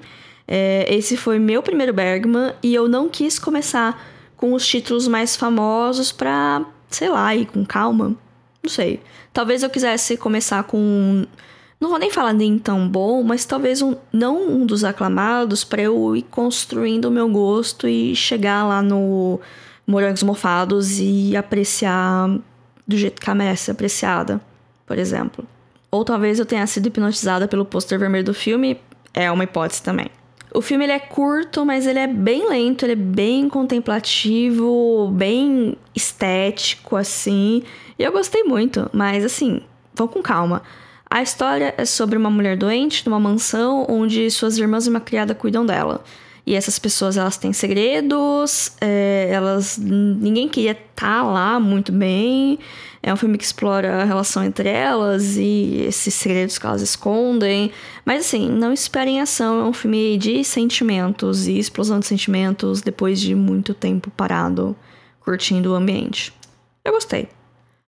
É, 0.49 0.87
esse 0.89 1.19
foi 1.19 1.39
meu 1.39 1.63
primeiro 1.63 1.93
Bergman 1.93 2.55
e 2.63 2.75
eu 2.75 2.89
não 2.89 3.11
quis 3.11 3.39
começar 3.39 4.03
com 4.39 4.55
os 4.55 4.67
títulos 4.67 5.07
mais 5.07 5.37
famosos 5.37 6.13
pra, 6.13 6.65
sei 6.89 7.11
lá, 7.11 7.37
ir 7.37 7.45
com 7.45 7.63
calma. 7.63 8.17
Não 8.63 8.71
sei. 8.71 9.01
Talvez 9.33 9.63
eu 9.63 9.71
quisesse 9.71 10.17
começar 10.17 10.63
com. 10.65 11.25
Não 11.81 11.89
vou 11.89 11.99
nem 11.99 12.11
falar 12.11 12.35
nem 12.35 12.59
tão 12.59 12.87
bom, 12.87 13.23
mas 13.23 13.47
talvez 13.47 13.81
um, 13.81 13.97
não 14.13 14.43
um 14.51 14.67
dos 14.67 14.85
aclamados 14.85 15.65
para 15.65 15.81
eu 15.81 16.15
ir 16.15 16.23
construindo 16.25 17.07
o 17.07 17.11
meu 17.11 17.27
gosto 17.29 17.89
e 17.89 18.15
chegar 18.15 18.67
lá 18.67 18.83
no 18.83 19.41
Morangos 19.87 20.23
Mofados 20.23 20.99
e 21.01 21.35
apreciar 21.35 22.29
do 22.87 22.97
jeito 22.97 23.21
que 23.21 23.31
a 23.31 23.35
merece 23.35 23.71
apreciada, 23.71 24.41
por 24.87 24.99
exemplo. 24.99 25.47
Ou 25.91 26.05
talvez 26.05 26.39
eu 26.39 26.45
tenha 26.45 26.67
sido 26.67 26.87
hipnotizada 26.87 27.49
pelo 27.49 27.65
pôster 27.65 27.99
vermelho 27.99 28.25
do 28.25 28.35
filme, 28.35 28.79
é 29.15 29.31
uma 29.31 29.45
hipótese 29.45 29.83
também. 29.83 30.09
O 30.53 30.61
filme 30.61 30.85
ele 30.85 30.93
é 30.93 30.99
curto, 30.99 31.65
mas 31.65 31.87
ele 31.87 31.99
é 32.01 32.09
bem 32.09 32.49
lento, 32.49 32.85
ele 32.85 32.93
é 32.93 32.97
bem 32.97 33.49
contemplativo, 33.49 35.09
bem 35.13 35.77
estético, 35.95 36.97
assim. 36.97 37.63
E 38.01 38.03
eu 38.03 38.11
gostei 38.11 38.43
muito, 38.45 38.89
mas 38.95 39.23
assim, 39.27 39.61
vão 39.93 40.09
com 40.09 40.23
calma. 40.23 40.63
A 41.11 41.21
história 41.21 41.75
é 41.77 41.85
sobre 41.85 42.17
uma 42.17 42.31
mulher 42.31 42.57
doente 42.57 43.05
numa 43.05 43.21
mansão 43.21 43.85
onde 43.91 44.31
suas 44.31 44.57
irmãs 44.57 44.87
e 44.87 44.89
uma 44.89 45.01
criada 45.01 45.35
cuidam 45.35 45.67
dela. 45.67 46.03
E 46.47 46.55
essas 46.55 46.79
pessoas, 46.79 47.19
elas 47.19 47.37
têm 47.37 47.53
segredos, 47.53 48.73
é, 48.81 49.29
elas... 49.31 49.77
Ninguém 49.77 50.49
queria 50.49 50.71
estar 50.71 51.19
tá 51.19 51.23
lá 51.23 51.61
muito 51.61 51.93
bem. 51.93 52.59
É 53.03 53.13
um 53.13 53.19
filme 53.19 53.37
que 53.37 53.45
explora 53.45 54.01
a 54.01 54.05
relação 54.05 54.43
entre 54.43 54.71
elas 54.71 55.37
e 55.37 55.85
esses 55.87 56.15
segredos 56.15 56.57
que 56.57 56.65
elas 56.65 56.81
escondem. 56.81 57.71
Mas 58.03 58.25
assim, 58.25 58.49
não 58.49 58.73
esperem 58.73 59.21
ação. 59.21 59.61
É 59.61 59.65
um 59.65 59.75
filme 59.75 60.17
de 60.17 60.43
sentimentos 60.43 61.47
e 61.47 61.59
explosão 61.59 62.01
de 62.01 62.07
sentimentos 62.07 62.81
depois 62.81 63.21
de 63.21 63.35
muito 63.35 63.75
tempo 63.75 64.11
parado 64.11 64.75
curtindo 65.21 65.73
o 65.73 65.75
ambiente. 65.75 66.33
Eu 66.83 66.95
gostei. 66.95 67.29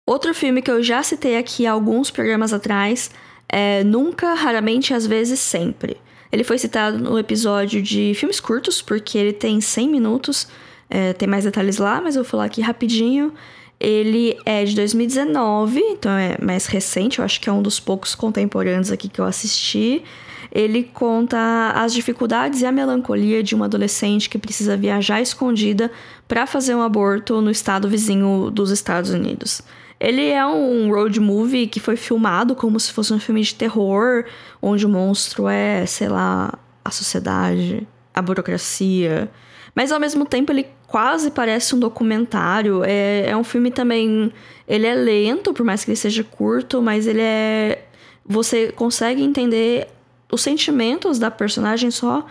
Outro 0.09 0.33
filme 0.33 0.63
que 0.63 0.71
eu 0.71 0.83
já 0.83 1.03
citei 1.03 1.37
aqui 1.37 1.67
alguns 1.67 2.11
programas 2.11 2.55
atrás 2.55 3.11
é 3.47 3.85
Nunca, 3.85 4.33
Raramente, 4.33 4.95
Às 4.95 5.07
vezes, 5.07 5.39
Sempre. 5.39 5.99
Ele 6.33 6.43
foi 6.43 6.57
citado 6.57 6.99
no 6.99 7.19
episódio 7.19 7.83
de 7.83 8.15
filmes 8.15 8.41
curtos, 8.41 8.81
porque 8.81 9.19
ele 9.19 9.35
tem 9.35 9.61
100 9.61 9.87
minutos, 9.87 10.49
é, 10.89 11.13
tem 11.13 11.29
mais 11.29 11.45
detalhes 11.45 11.77
lá, 11.77 12.01
mas 12.01 12.17
eu 12.17 12.23
vou 12.23 12.31
falar 12.31 12.47
aqui 12.47 12.63
rapidinho. 12.63 13.35
Ele 13.79 14.35
é 14.47 14.65
de 14.65 14.75
2019, 14.77 15.79
então 15.79 16.13
é 16.13 16.39
mais 16.41 16.65
recente, 16.65 17.19
eu 17.19 17.25
acho 17.27 17.39
que 17.39 17.51
é 17.51 17.53
um 17.53 17.61
dos 17.61 17.79
poucos 17.79 18.15
contemporâneos 18.15 18.91
aqui 18.91 19.11
que 19.11 19.21
eu 19.21 19.27
assisti. 19.27 20.03
Ele 20.51 20.85
conta 20.85 21.73
as 21.75 21.93
dificuldades 21.93 22.63
e 22.63 22.67
a 22.67 22.73
melancolia 22.73 23.43
de 23.43 23.55
uma 23.55 23.67
adolescente 23.67 24.31
que 24.31 24.39
precisa 24.39 24.75
viajar 24.75 25.21
escondida 25.21 25.93
para 26.27 26.47
fazer 26.47 26.75
um 26.75 26.81
aborto 26.81 27.43
no 27.43 27.51
estado 27.51 27.91
vizinho 27.91 28.51
dos 28.51 28.71
Estados 28.71 29.11
Unidos. 29.11 29.63
Ele 30.01 30.29
é 30.29 30.47
um 30.47 30.93
road 30.93 31.19
movie 31.19 31.67
que 31.67 31.81
foi 31.81 31.97
filmado 31.97 32.55
como 32.55 32.79
se 32.79 32.93
fosse 32.93 33.13
um 33.13 33.19
filme 33.19 33.43
de 33.43 33.55
terror, 33.55 34.25
onde 34.63 34.87
o 34.87 34.89
monstro 34.89 35.49
é, 35.49 35.85
sei 35.87 36.09
lá, 36.09 36.53
a 36.85 36.91
sociedade, 36.91 37.87
a 38.15 38.23
burocracia. 38.23 39.31
Mas 39.75 39.91
ao 39.91 39.99
mesmo 39.99 40.25
tempo 40.25 40.53
ele 40.53 40.67
quase 40.87 41.31
parece 41.31 41.75
um 41.75 41.79
documentário. 41.79 42.83
É, 42.85 43.31
é 43.31 43.37
um 43.37 43.45
filme 43.45 43.71
também. 43.71 44.33
Ele 44.67 44.87
é 44.87 44.95
lento, 44.95 45.53
por 45.53 45.65
mais 45.65 45.85
que 45.85 45.91
ele 45.91 45.97
seja 45.97 46.23
curto, 46.25 46.81
mas 46.81 47.07
ele 47.07 47.21
é. 47.21 47.85
Você 48.25 48.73
consegue 48.73 49.23
entender 49.23 49.89
os 50.31 50.43
sentimentos 50.43 51.19
da 51.19 51.31
personagem 51.31 51.91
só 51.91 52.27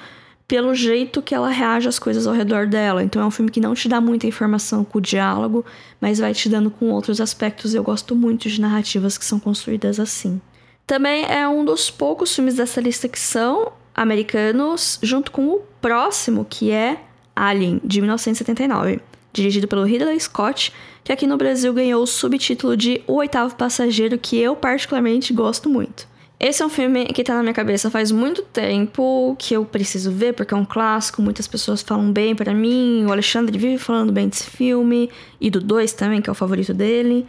pelo 0.47 0.73
jeito 0.73 1.21
que 1.21 1.35
ela 1.35 1.49
reage 1.49 1.89
às 1.89 1.99
coisas 1.99 2.25
ao 2.25 2.33
redor 2.33 2.67
dela. 2.67 3.03
Então 3.03 3.21
é 3.21 3.25
um 3.25 3.31
filme 3.31 3.51
que 3.51 3.59
não 3.59 3.73
te 3.73 3.89
dá 3.89 3.99
muita 3.99 4.27
informação 4.27 4.83
com 4.83 4.97
o 4.97 5.01
diálogo, 5.01 5.65
mas 5.99 6.19
vai 6.19 6.33
te 6.33 6.47
dando 6.47 6.71
com 6.71 6.89
outros 6.89 7.19
aspectos. 7.19 7.75
Eu 7.75 7.83
gosto 7.83 8.15
muito 8.15 8.47
de 8.47 8.61
narrativas 8.61 9.17
que 9.17 9.25
são 9.25 9.39
construídas 9.39 9.99
assim. 9.99 10.39
Também 10.85 11.25
é 11.25 11.45
um 11.47 11.65
dos 11.65 11.91
poucos 11.91 12.33
filmes 12.33 12.55
dessa 12.55 12.79
lista 12.79 13.09
que 13.09 13.19
são 13.19 13.73
americanos, 13.93 14.97
junto 15.03 15.31
com 15.31 15.47
o 15.47 15.61
próximo, 15.81 16.45
que 16.49 16.71
é 16.71 17.01
Alien, 17.35 17.81
de 17.83 17.99
1979, 17.99 19.01
dirigido 19.33 19.67
pelo 19.67 19.83
Ridley 19.83 20.19
Scott, 20.19 20.71
que 21.03 21.11
aqui 21.11 21.27
no 21.27 21.35
Brasil 21.35 21.73
ganhou 21.73 22.01
o 22.01 22.07
subtítulo 22.07 22.77
de 22.77 23.01
O 23.05 23.15
Oitavo 23.15 23.55
Passageiro, 23.55 24.17
que 24.17 24.37
eu 24.37 24.55
particularmente 24.55 25.33
gosto 25.33 25.69
muito. 25.69 26.07
Esse 26.39 26.61
é 26.61 26.65
um 26.65 26.69
filme 26.69 27.05
que 27.05 27.23
tá 27.23 27.33
na 27.33 27.41
minha 27.41 27.53
cabeça 27.53 27.89
faz 27.89 28.11
muito 28.11 28.43
tempo 28.43 29.35
que 29.39 29.55
eu 29.55 29.65
preciso 29.65 30.11
ver, 30.11 30.33
porque 30.33 30.53
é 30.53 30.57
um 30.57 30.65
clássico, 30.65 31.19
muitas 31.19 31.47
pessoas 31.47 31.81
falam 31.81 32.11
bem 32.11 32.35
para 32.35 32.53
mim. 32.53 33.05
O 33.07 33.11
Alexandre 33.11 33.57
vive 33.57 33.79
falando 33.79 34.11
bem 34.11 34.29
desse 34.29 34.43
filme, 34.43 35.09
e 35.41 35.49
do 35.49 35.59
2 35.59 35.93
também, 35.93 36.21
que 36.21 36.29
é 36.29 36.31
o 36.31 36.35
favorito 36.35 36.75
dele. 36.75 37.25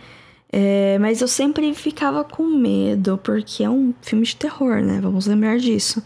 É, 0.52 0.98
mas 0.98 1.22
eu 1.22 1.28
sempre 1.28 1.72
ficava 1.74 2.22
com 2.22 2.44
medo, 2.44 3.18
porque 3.22 3.64
é 3.64 3.70
um 3.70 3.94
filme 4.02 4.24
de 4.24 4.36
terror, 4.36 4.82
né? 4.82 5.00
Vamos 5.00 5.26
lembrar 5.26 5.58
disso. 5.58 6.02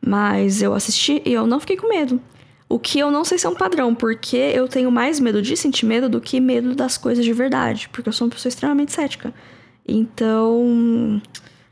Mas 0.00 0.62
eu 0.62 0.72
assisti 0.72 1.20
e 1.26 1.32
eu 1.34 1.46
não 1.46 1.60
fiquei 1.60 1.76
com 1.76 1.88
medo. 1.88 2.18
O 2.68 2.78
que 2.78 2.98
eu 2.98 3.10
não 3.10 3.24
sei 3.24 3.38
se 3.38 3.46
é 3.46 3.48
um 3.50 3.54
padrão, 3.54 3.94
porque 3.94 4.36
eu 4.36 4.66
tenho 4.66 4.90
mais 4.90 5.20
medo 5.20 5.42
de 5.42 5.56
sentir 5.56 5.84
medo 5.84 6.08
do 6.08 6.20
que 6.22 6.40
medo 6.40 6.74
das 6.74 6.96
coisas 6.96 7.24
de 7.24 7.32
verdade, 7.32 7.88
porque 7.90 8.08
eu 8.08 8.12
sou 8.12 8.26
uma 8.26 8.32
pessoa 8.32 8.48
extremamente 8.48 8.92
cética. 8.92 9.32
Então 9.86 11.20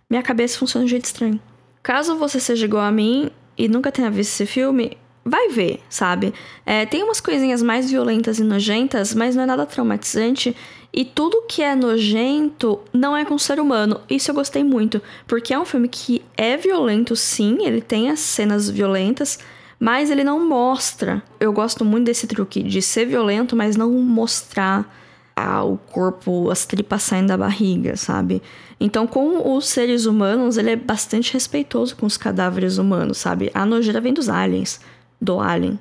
minha 0.08 0.22
cabeça 0.22 0.58
funciona 0.58 0.84
de 0.84 0.88
um 0.88 0.90
jeito 0.90 1.04
estranho. 1.04 1.40
Caso 1.82 2.16
você 2.16 2.40
seja 2.40 2.64
igual 2.64 2.84
a 2.84 2.92
mim 2.92 3.30
e 3.56 3.68
nunca 3.68 3.92
tenha 3.92 4.10
visto 4.10 4.32
esse 4.32 4.46
filme, 4.46 4.96
vai 5.24 5.48
ver, 5.48 5.80
sabe? 5.88 6.34
É, 6.66 6.84
tem 6.84 7.02
umas 7.02 7.20
coisinhas 7.20 7.62
mais 7.62 7.90
violentas 7.90 8.38
e 8.38 8.44
nojentas, 8.44 9.14
mas 9.14 9.34
não 9.34 9.42
é 9.42 9.46
nada 9.46 9.64
traumatizante. 9.64 10.54
E 10.92 11.04
tudo 11.04 11.44
que 11.48 11.62
é 11.62 11.74
nojento 11.74 12.78
não 12.92 13.16
é 13.16 13.24
com 13.24 13.34
o 13.34 13.38
ser 13.38 13.58
humano. 13.58 14.00
Isso 14.08 14.30
eu 14.30 14.34
gostei 14.34 14.62
muito, 14.62 15.02
porque 15.26 15.52
é 15.52 15.58
um 15.58 15.64
filme 15.64 15.88
que 15.88 16.22
é 16.36 16.56
violento, 16.56 17.16
sim, 17.16 17.66
ele 17.66 17.80
tem 17.80 18.10
as 18.10 18.20
cenas 18.20 18.70
violentas, 18.70 19.38
mas 19.80 20.10
ele 20.10 20.22
não 20.22 20.46
mostra. 20.46 21.22
Eu 21.40 21.52
gosto 21.52 21.84
muito 21.84 22.06
desse 22.06 22.26
truque 22.26 22.62
de 22.62 22.80
ser 22.80 23.06
violento, 23.06 23.56
mas 23.56 23.76
não 23.76 23.90
mostrar 23.90 24.88
ah, 25.36 25.64
o 25.64 25.76
corpo, 25.76 26.50
as 26.50 26.64
tripas 26.64 27.02
saindo 27.02 27.28
da 27.28 27.36
barriga, 27.36 27.96
sabe? 27.96 28.42
Então, 28.78 29.06
com 29.06 29.56
os 29.56 29.66
seres 29.66 30.06
humanos, 30.06 30.56
ele 30.56 30.70
é 30.70 30.76
bastante 30.76 31.32
respeitoso 31.32 31.96
com 31.96 32.06
os 32.06 32.16
cadáveres 32.16 32.78
humanos, 32.78 33.18
sabe? 33.18 33.50
A 33.54 33.66
nojeira 33.66 34.00
vem 34.00 34.12
dos 34.12 34.28
aliens, 34.28 34.80
do 35.20 35.40
alien. 35.40 35.78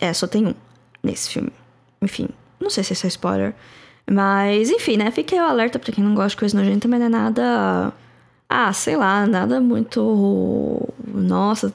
É, 0.00 0.12
só 0.12 0.26
tem 0.26 0.46
um 0.46 0.54
nesse 1.02 1.30
filme. 1.30 1.52
Enfim, 2.02 2.28
não 2.60 2.68
sei 2.68 2.82
se 2.82 3.06
é 3.06 3.08
spoiler. 3.08 3.54
Mas, 4.10 4.70
enfim, 4.70 4.96
né? 4.96 5.12
Aí 5.16 5.40
o 5.40 5.44
alerta 5.44 5.78
pra 5.78 5.92
quem 5.92 6.02
não 6.02 6.14
gosta 6.14 6.30
de 6.30 6.36
coisa 6.36 6.58
nojenta, 6.58 6.86
mas 6.88 7.00
não 7.00 7.06
é 7.06 7.10
nada. 7.10 7.92
Ah, 8.48 8.72
sei 8.72 8.96
lá, 8.96 9.26
nada 9.26 9.60
muito. 9.60 10.88
Nossa, 11.06 11.72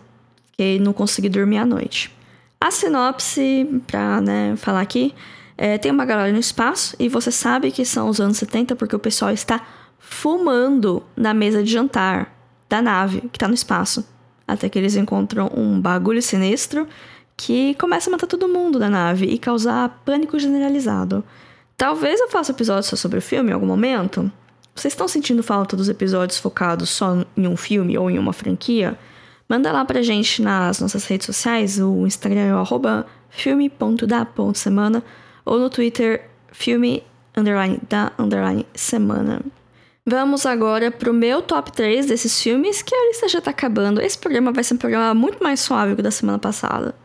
que 0.57 0.79
não 0.79 0.93
consegui 0.93 1.29
dormir 1.29 1.57
à 1.57 1.65
noite. 1.65 2.11
A 2.59 2.71
sinopse, 2.71 3.81
pra 3.87 4.21
né, 4.21 4.55
falar 4.55 4.81
aqui, 4.81 5.13
é, 5.61 5.77
tem 5.77 5.91
uma 5.91 6.05
galera 6.05 6.33
no 6.33 6.39
espaço 6.39 6.95
e 6.97 7.07
você 7.07 7.31
sabe 7.31 7.71
que 7.71 7.85
são 7.85 8.09
os 8.09 8.19
anos 8.19 8.37
70 8.37 8.75
porque 8.75 8.95
o 8.95 8.99
pessoal 8.99 9.29
está 9.29 9.61
fumando 9.99 11.03
na 11.15 11.35
mesa 11.35 11.61
de 11.61 11.71
jantar 11.71 12.35
da 12.67 12.81
nave 12.81 13.21
que 13.31 13.37
está 13.37 13.47
no 13.47 13.53
espaço. 13.53 14.03
Até 14.47 14.67
que 14.67 14.79
eles 14.79 14.95
encontram 14.95 15.51
um 15.55 15.79
bagulho 15.79 16.19
sinistro 16.19 16.87
que 17.37 17.75
começa 17.75 18.09
a 18.09 18.11
matar 18.11 18.25
todo 18.25 18.47
mundo 18.47 18.79
da 18.79 18.89
nave 18.89 19.27
e 19.27 19.37
causar 19.37 20.01
pânico 20.03 20.39
generalizado. 20.39 21.23
Talvez 21.77 22.19
eu 22.19 22.27
faça 22.27 22.51
episódio 22.51 22.89
só 22.89 22.95
sobre 22.95 23.19
o 23.19 23.21
filme 23.21 23.51
em 23.51 23.53
algum 23.53 23.67
momento. 23.67 24.31
Vocês 24.73 24.93
estão 24.93 25.07
sentindo 25.07 25.43
falta 25.43 25.77
dos 25.77 25.89
episódios 25.89 26.39
focados 26.39 26.89
só 26.89 27.23
em 27.37 27.47
um 27.47 27.55
filme 27.55 27.95
ou 27.99 28.09
em 28.09 28.17
uma 28.17 28.33
franquia? 28.33 28.97
Manda 29.47 29.71
lá 29.71 29.85
pra 29.85 30.01
gente 30.01 30.41
nas 30.41 30.79
nossas 30.79 31.05
redes 31.05 31.27
sociais, 31.27 31.79
o 31.79 32.07
Instagram 32.07 32.47
é 32.47 32.55
o 32.55 32.65
filme.da.semana 33.29 35.03
ou 35.45 35.59
no 35.59 35.69
Twitter 35.69 36.29
filme 36.51 37.03
underline 37.35 37.79
da 37.89 38.11
underline 38.17 38.65
semana. 38.73 39.41
Vamos 40.05 40.45
agora 40.45 40.89
pro 40.89 41.13
meu 41.13 41.41
top 41.41 41.71
3 41.71 42.07
desses 42.07 42.41
filmes, 42.41 42.81
que 42.81 42.93
a 42.93 43.07
lista 43.07 43.27
já 43.27 43.39
tá 43.39 43.51
acabando. 43.51 44.01
Esse 44.01 44.17
programa 44.17 44.51
vai 44.51 44.63
ser 44.63 44.73
um 44.73 44.77
programa 44.77 45.13
muito 45.13 45.43
mais 45.43 45.59
suave 45.59 45.93
que 45.93 46.01
o 46.01 46.03
da 46.03 46.11
semana 46.11 46.39
passada. 46.39 46.95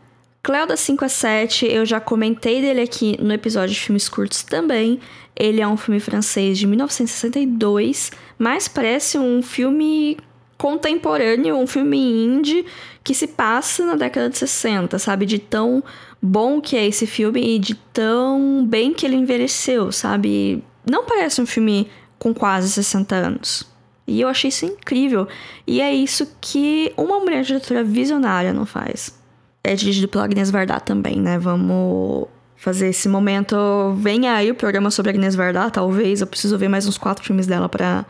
Cleo 0.41 0.65
da 0.65 0.77
5 0.77 1.05
a 1.05 1.09
7, 1.09 1.65
eu 1.67 1.85
já 1.85 1.99
comentei 1.99 2.61
dele 2.61 2.81
aqui 2.81 3.17
no 3.21 3.33
episódio 3.33 3.75
de 3.75 3.81
filmes 3.81 4.09
curtos 4.09 4.43
também. 4.43 4.99
Ele 5.35 5.61
é 5.61 5.67
um 5.67 5.77
filme 5.77 5.99
francês 5.99 6.57
de 6.57 6.65
1962, 6.65 8.11
mas 8.39 8.67
parece 8.67 9.19
um 9.19 9.43
filme 9.43 10.17
contemporâneo, 10.57 11.55
um 11.55 11.67
filme 11.67 11.97
indie 11.97 12.65
que 13.03 13.13
se 13.13 13.27
passa 13.27 13.85
na 13.85 13.95
década 13.95 14.29
de 14.29 14.37
60, 14.37 14.97
sabe? 14.99 15.25
De 15.25 15.39
tão 15.39 15.83
bom 16.21 16.59
que 16.59 16.75
é 16.75 16.85
esse 16.85 17.05
filme 17.05 17.55
e 17.55 17.59
de 17.59 17.75
tão 17.75 18.65
bem 18.65 18.93
que 18.93 19.05
ele 19.05 19.15
envelheceu, 19.15 19.91
sabe? 19.91 20.63
Não 20.89 21.05
parece 21.05 21.41
um 21.41 21.45
filme 21.45 21.89
com 22.17 22.33
quase 22.33 22.69
60 22.69 23.15
anos. 23.15 23.77
E 24.07 24.21
eu 24.21 24.29
achei 24.29 24.47
isso 24.47 24.65
incrível. 24.65 25.27
E 25.65 25.81
é 25.81 25.93
isso 25.93 26.27
que 26.39 26.93
uma 26.97 27.19
mulher 27.19 27.43
diretora 27.43 27.83
visionária 27.83 28.53
não 28.53 28.65
faz. 28.65 29.17
É 29.63 29.75
dirigido 29.75 30.07
pela 30.07 30.23
Agnes 30.23 30.49
Varda 30.49 30.79
também, 30.79 31.19
né? 31.19 31.37
Vamos 31.37 32.27
fazer 32.55 32.87
esse 32.87 33.09
momento. 33.09 33.55
Vem 33.97 34.27
aí 34.27 34.49
o 34.49 34.55
programa 34.55 34.89
sobre 34.89 35.11
Agnes 35.11 35.35
Varda, 35.35 35.69
talvez. 35.69 36.21
Eu 36.21 36.27
preciso 36.27 36.57
ver 36.57 36.69
mais 36.69 36.87
uns 36.87 36.97
quatro 36.97 37.23
filmes 37.23 37.45
dela 37.45 37.67
para 37.67 38.05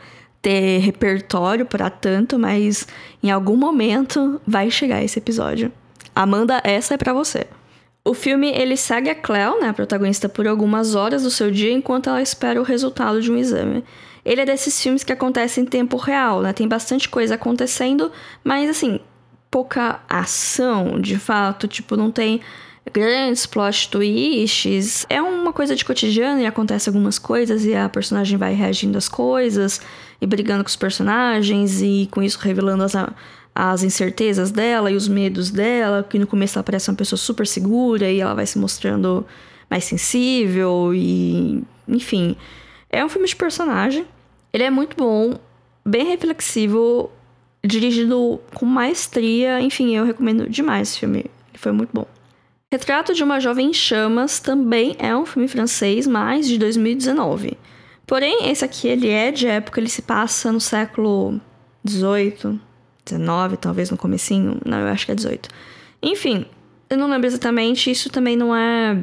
ter 0.48 0.78
repertório 0.78 1.66
para 1.66 1.90
tanto, 1.90 2.40
mas 2.40 2.88
em 3.22 3.30
algum 3.30 3.58
momento 3.58 4.40
vai 4.48 4.72
chegar 4.72 5.04
esse 5.04 5.20
episódio. 5.20 5.70
Amanda, 6.16 6.62
essa 6.64 6.94
é 6.94 6.98
para 6.98 7.12
você. 7.12 7.48
O 8.06 8.14
filme 8.14 8.50
ele 8.54 8.78
segue 8.78 9.10
a 9.10 9.16
Cleo, 9.16 9.60
né, 9.60 9.68
a 9.68 9.74
protagonista, 9.74 10.30
por 10.30 10.48
algumas 10.48 10.96
horas 10.96 11.24
do 11.24 11.30
seu 11.30 11.52
dia 11.52 11.74
enquanto 11.74 12.08
ela 12.08 12.22
espera 12.22 12.62
o 12.62 12.64
resultado 12.64 13.22
de 13.22 13.30
um 13.30 13.38
exame. 13.38 13.84
Ele 14.24 14.40
é 14.40 14.46
desses 14.46 14.82
filmes 14.82 15.04
que 15.04 15.12
acontecem 15.12 15.66
em 15.66 15.68
tempo 15.68 15.98
real, 15.98 16.42
né? 16.42 16.54
Tem 16.54 16.66
bastante 16.66 17.10
coisa 17.10 17.36
acontecendo, 17.36 18.10
mas 18.42 18.70
assim, 18.70 19.02
pouca 19.52 20.00
ação, 20.08 20.98
de 20.98 21.20
fato, 21.20 21.68
tipo, 21.68 21.98
não 21.98 22.10
tem 22.10 22.40
grandes 22.94 23.46
plot 23.46 23.90
twists. 23.90 25.06
É 25.10 25.22
uma 25.22 25.54
coisa 25.54 25.76
de 25.76 25.84
cotidiano 25.84 26.42
e 26.42 26.46
acontece 26.46 26.90
algumas 26.90 27.20
coisas 27.20 27.66
e 27.66 27.76
a 27.76 27.90
personagem 27.90 28.38
vai 28.38 28.54
reagindo 28.54 28.98
às 28.98 29.10
coisas 29.10 29.82
e 30.22 30.26
brigando 30.26 30.64
com 30.64 30.70
os 30.70 30.76
personagens 30.76 31.82
e 31.82 32.08
com 32.12 32.22
isso 32.22 32.40
revelando 32.40 32.84
as, 32.84 32.94
as 33.54 33.84
incertezas 33.84 34.52
dela 34.52 34.92
e 34.92 34.96
os 34.96 35.08
medos 35.08 35.50
dela, 35.50 36.06
que 36.08 36.20
no 36.20 36.28
começo 36.28 36.58
ela 36.58 36.64
parece 36.64 36.90
uma 36.90 36.96
pessoa 36.96 37.18
super 37.18 37.46
segura 37.46 38.10
e 38.10 38.20
ela 38.20 38.34
vai 38.34 38.46
se 38.46 38.58
mostrando 38.58 39.26
mais 39.70 39.84
sensível 39.84 40.94
e 40.94 41.64
enfim, 41.88 42.36
é 42.90 43.04
um 43.04 43.10
filme 43.10 43.28
de 43.28 43.36
personagem. 43.36 44.06
Ele 44.54 44.64
é 44.64 44.70
muito 44.70 44.96
bom, 44.96 45.40
bem 45.86 46.06
reflexivo, 46.06 47.12
dirigido 47.64 48.40
com 48.54 48.66
maestria, 48.66 49.60
enfim, 49.62 49.96
eu 49.96 50.06
recomendo 50.06 50.50
demais 50.50 50.90
esse 50.90 51.00
filme. 51.00 51.20
Ele 51.20 51.58
foi 51.58 51.72
muito 51.72 51.90
bom. 51.94 52.17
Retrato 52.70 53.14
de 53.14 53.24
uma 53.24 53.40
Jovem 53.40 53.70
em 53.70 53.74
Chamas 53.74 54.40
também 54.40 54.94
é 55.00 55.16
um 55.16 55.26
filme 55.26 55.48
francês, 55.48 56.06
mas 56.06 56.46
de 56.46 56.58
2019. 56.58 57.58
Porém, 58.06 58.50
esse 58.50 58.66
aqui 58.66 58.90
ele 58.90 59.08
é 59.10 59.32
de 59.32 59.48
época, 59.48 59.80
ele 59.80 59.88
se 59.88 60.02
passa 60.02 60.52
no 60.52 60.60
século 60.60 61.40
18, 61.86 62.60
19, 63.06 63.56
talvez 63.56 63.90
no 63.90 63.96
comecinho. 63.96 64.60
Não, 64.66 64.80
eu 64.80 64.88
acho 64.88 65.06
que 65.06 65.14
é 65.14 65.16
18. 65.16 65.48
Enfim, 66.04 66.46
eu 66.90 66.98
não 66.98 67.10
lembro 67.10 67.26
exatamente, 67.26 67.90
isso 67.90 68.10
também 68.10 68.36
não 68.36 68.54
é... 68.54 69.02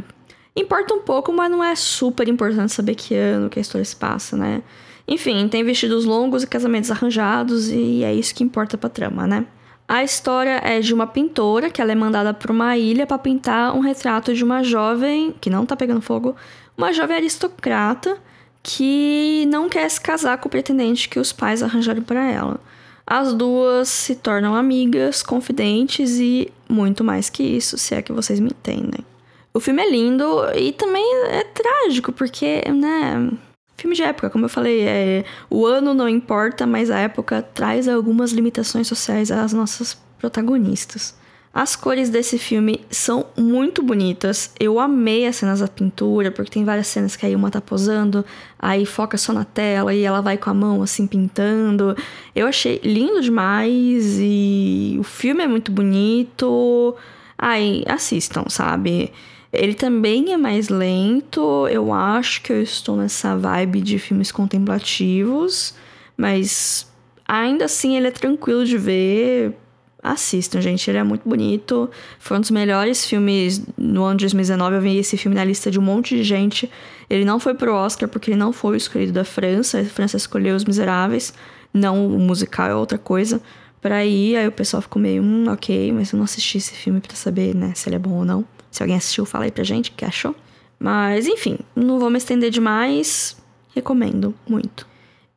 Importa 0.55 0.93
um 0.93 1.01
pouco, 1.01 1.33
mas 1.33 1.51
não 1.51 1.65
é 1.65 1.75
super 1.75 2.29
importante 2.29 2.71
saber 2.71 2.95
que 2.95 3.15
ano 3.15 3.49
que 3.49 3.59
a 3.59 3.63
história 3.63 3.85
se 3.85 3.97
passa, 3.97 4.37
né? 4.37 4.63
Enfim, 5.09 5.49
tem 5.49 5.65
vestidos 5.65 6.05
longos 6.05 6.43
e 6.43 6.47
casamentos 6.47 6.91
arranjados, 6.91 7.71
e 7.71 8.05
é 8.05 8.13
isso 8.13 8.35
que 8.35 8.45
importa 8.45 8.77
pra 8.77 8.91
trama, 8.91 9.27
né? 9.27 9.47
A 9.87 10.03
história 10.03 10.61
é 10.65 10.81
de 10.81 10.95
uma 10.95 11.07
pintora 11.07 11.69
que 11.69 11.81
ela 11.81 11.93
é 11.93 11.95
mandada 11.95 12.33
para 12.33 12.51
uma 12.51 12.77
ilha 12.77 13.07
para 13.07 13.19
pintar 13.19 13.77
um 13.77 13.81
retrato 13.81 14.35
de 14.35 14.43
uma 14.43 14.63
jovem 14.63 15.35
que 15.41 15.51
não 15.51 15.67
tá 15.67 15.77
pegando 15.77 16.01
fogo, 16.01 16.35
uma 16.77 16.93
jovem 16.93 17.17
aristocrata 17.17 18.17
que 18.63 19.47
não 19.51 19.69
quer 19.69 19.89
se 19.91 20.01
casar 20.01 20.39
com 20.39 20.49
o 20.49 20.51
pretendente 20.51 21.09
que 21.09 21.21
os 21.21 21.33
pais 21.33 21.63
arranjaram 21.63 22.03
para 22.03 22.25
ela. 22.25 22.59
As 23.07 23.35
duas 23.35 23.89
se 23.89 24.15
tornam 24.15 24.55
amigas, 24.55 25.23
confidentes 25.23 26.19
e 26.19 26.51
muito 26.67 27.05
mais 27.05 27.29
que 27.29 27.43
isso, 27.43 27.77
se 27.77 27.95
é 27.95 28.01
que 28.01 28.13
vocês 28.13 28.41
me 28.41 28.49
entendem. 28.49 29.05
O 29.53 29.61
filme 29.61 29.83
é 29.83 29.91
lindo 29.91 30.27
e 30.57 30.73
também 30.73 31.05
é 31.29 31.45
trágico, 31.45 32.11
porque, 32.11 32.63
né, 32.73 33.31
Filme 33.77 33.97
de 33.97 34.03
época, 34.03 34.31
como 34.31 34.45
eu 34.45 34.49
falei, 34.49 34.83
é, 34.83 35.25
o 35.51 35.67
ano 35.67 35.93
não 35.95 36.09
importa, 36.09 36.67
mas 36.67 36.91
a 36.91 36.99
época 36.99 37.43
traz 37.43 37.89
algumas 37.89 38.31
limitações 38.31 38.87
sociais 38.87 39.31
às 39.31 39.53
nossas 39.53 39.99
protagonistas. 40.19 41.15
As 41.55 41.77
cores 41.77 42.11
desse 42.11 42.37
filme 42.37 42.81
são 42.91 43.27
muito 43.37 43.81
bonitas. 43.81 44.53
Eu 44.59 44.81
amei 44.81 45.25
as 45.25 45.37
cenas 45.37 45.61
da 45.61 45.69
pintura, 45.69 46.33
porque 46.33 46.51
tem 46.51 46.65
várias 46.65 46.89
cenas 46.89 47.15
que 47.15 47.25
aí 47.25 47.37
uma 47.37 47.49
tá 47.49 47.61
posando, 47.61 48.25
aí 48.59 48.85
foca 48.85 49.17
só 49.17 49.33
na 49.33 49.45
tela 49.45 49.95
e 49.95 50.03
ela 50.03 50.21
vai 50.21 50.37
com 50.37 50.51
a 50.51 50.55
mão 50.55 50.83
assim 50.83 51.07
pintando. 51.07 51.97
Eu 52.35 52.49
achei 52.49 52.81
lindo 52.83 53.21
demais 53.21 54.17
e 54.19 54.97
o 54.99 55.05
filme 55.05 55.45
é 55.45 55.47
muito 55.47 55.71
bonito. 55.71 56.97
Aí 57.39 57.85
assistam, 57.87 58.47
sabe? 58.49 59.13
Ele 59.55 59.75
também 59.75 60.33
é 60.33 60.37
mais 60.37 60.69
lento. 60.69 61.67
Eu 61.69 61.93
acho 61.93 62.43
que 62.43 62.53
eu 62.53 62.63
estou 62.63 62.97
nessa 62.97 63.37
vibe 63.37 63.81
de 63.81 63.99
filmes 63.99 64.31
contemplativos, 64.33 65.75
mas 66.17 66.91
ainda 67.27 67.65
assim 67.65 67.97
ele 67.97 68.09
é 68.09 68.11
tranquilo 68.11 68.65
de 68.65 68.79
ver. 68.79 69.55
Assistam, 70.03 70.61
gente, 70.61 70.91
ele 70.91 70.99
é 70.99 71.03
muito 71.03 71.27
bonito. 71.27 71.91
Foi 72.19 72.37
um 72.37 72.41
dos 72.41 72.51
melhores 72.51 73.07
filmes 73.07 73.63
no 73.79 74.05
ano 74.05 74.19
de 74.19 74.25
2019. 74.25 74.77
Eu 74.77 74.81
vi 74.83 74.99
esse 74.99 75.17
filme 75.17 75.35
na 75.35 75.45
lista 75.45 75.71
de 75.71 75.79
um 75.79 75.83
monte 75.83 76.15
de 76.15 76.23
gente. 76.23 76.71
Ele 77.09 77.25
não 77.25 77.41
foi 77.41 77.55
pro 77.55 77.75
Oscar 77.75 78.07
porque 78.07 78.31
ele 78.31 78.39
não 78.39 78.53
foi 78.53 78.75
o 78.75 78.77
escolhido 78.77 79.13
da 79.13 79.25
França. 79.25 79.81
A 79.81 79.85
França 79.85 80.19
escolheu 80.19 80.55
Os 80.55 80.65
Miseráveis, 80.67 81.33
não 81.73 82.07
o 82.07 82.19
musical 82.19 82.69
é 82.69 82.75
outra 82.75 82.99
coisa. 82.99 83.41
Pra 83.81 84.05
ir, 84.05 84.37
aí 84.37 84.49
o 84.49 84.53
pessoal 84.53 84.81
ficou 84.83 85.01
meio, 85.01 85.23
hum, 85.23 85.45
ok, 85.49 85.93
mas 85.93 86.11
eu 86.11 86.17
não 86.17 86.25
assisti 86.25 86.57
esse 86.57 86.73
filme 86.73 87.01
para 87.01 87.15
saber, 87.15 87.55
né, 87.55 87.73
se 87.75 87.87
ele 87.87 87.97
é 87.97 87.99
bom 87.99 88.13
ou 88.13 88.25
não. 88.25 88.45
Se 88.75 88.83
alguém 88.83 88.97
assistiu, 88.97 89.25
fala 89.25 89.45
aí 89.45 89.53
pra 89.53 89.63
gente 89.63 89.93
o 89.93 89.95
que 89.95 90.05
achou. 90.05 90.35
Mas, 90.81 91.29
enfim, 91.29 91.61
não 91.77 92.01
vou 92.01 92.11
me 92.11 92.19
estender 92.19 92.51
demais. 92.51 93.37
Recomendo 93.73 94.35
muito. 94.49 94.85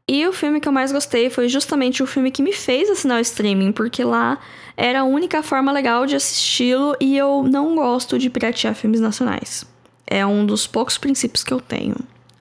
E 0.08 0.26
o 0.26 0.34
filme 0.34 0.60
que 0.60 0.68
eu 0.68 0.72
mais 0.72 0.92
gostei 0.92 1.30
foi 1.30 1.48
justamente 1.48 2.02
o 2.02 2.08
filme 2.08 2.32
que 2.32 2.42
me 2.42 2.52
fez 2.52 2.90
assinar 2.90 3.20
o 3.20 3.22
streaming, 3.22 3.72
porque 3.72 4.04
lá 4.04 4.40
era 4.76 5.02
a 5.02 5.04
única 5.04 5.44
forma 5.44 5.72
legal 5.72 6.08
de 6.08 6.16
assisti-lo 6.16 6.96
e 7.00 7.16
eu 7.16 7.44
não 7.44 7.76
gosto 7.76 8.18
de 8.18 8.28
piratear 8.28 8.74
filmes 8.74 9.00
nacionais. 9.00 9.68
É 10.08 10.26
um 10.26 10.44
dos 10.44 10.66
poucos 10.66 10.98
princípios 10.98 11.44
que 11.44 11.54
eu 11.54 11.62
tenho. 11.62 11.96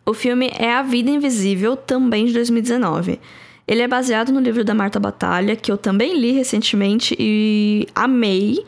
O 0.07 0.15
filme 0.15 0.51
é 0.59 0.73
A 0.73 0.83
Vida 0.83 1.11
Invisível, 1.11 1.77
também 1.77 2.25
de 2.25 2.33
2019. 2.33 3.21
Ele 3.69 3.83
é 3.83 3.89
baseado 3.89 4.33
no 4.33 4.41
livro 4.41 4.65
da 4.65 4.73
Marta 4.73 4.99
Batalha, 4.99 5.57
que 5.57 5.71
eu 5.71 5.77
também 5.77 6.19
li 6.19 6.33
recentemente 6.33 7.15
e 7.19 7.87
amei. 7.95 8.65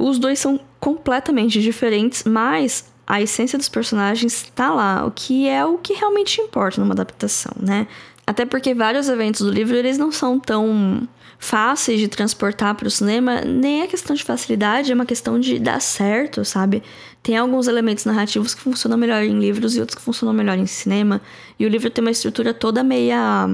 Os 0.00 0.18
dois 0.18 0.38
são 0.38 0.58
completamente 0.80 1.60
diferentes, 1.60 2.24
mas 2.24 2.86
a 3.06 3.20
essência 3.20 3.58
dos 3.58 3.68
personagens 3.68 4.44
está 4.44 4.72
lá, 4.72 5.04
o 5.04 5.10
que 5.10 5.46
é 5.46 5.64
o 5.64 5.76
que 5.76 5.92
realmente 5.92 6.40
importa 6.40 6.80
numa 6.80 6.94
adaptação, 6.94 7.52
né? 7.60 7.86
Até 8.26 8.46
porque 8.46 8.72
vários 8.72 9.08
eventos 9.08 9.42
do 9.42 9.50
livro 9.50 9.76
eles 9.76 9.98
não 9.98 10.10
são 10.10 10.40
tão 10.40 11.06
fáceis 11.38 12.00
de 12.00 12.08
transportar 12.08 12.74
para 12.76 12.86
o 12.86 12.90
cinema, 12.90 13.40
nem 13.40 13.82
é 13.82 13.86
questão 13.86 14.14
de 14.16 14.22
facilidade, 14.24 14.90
é 14.90 14.94
uma 14.94 15.04
questão 15.04 15.38
de 15.38 15.58
dar 15.58 15.80
certo, 15.80 16.44
sabe? 16.44 16.82
Tem 17.22 17.36
alguns 17.36 17.66
elementos 17.66 18.04
narrativos 18.04 18.54
que 18.54 18.60
funcionam 18.62 18.96
melhor 18.96 19.22
em 19.22 19.38
livros 19.38 19.76
e 19.76 19.80
outros 19.80 19.98
que 19.98 20.04
funcionam 20.04 20.32
melhor 20.32 20.56
em 20.56 20.66
cinema, 20.66 21.20
e 21.58 21.66
o 21.66 21.68
livro 21.68 21.90
tem 21.90 22.02
uma 22.02 22.10
estrutura 22.10 22.54
toda 22.54 22.82
meia 22.82 23.48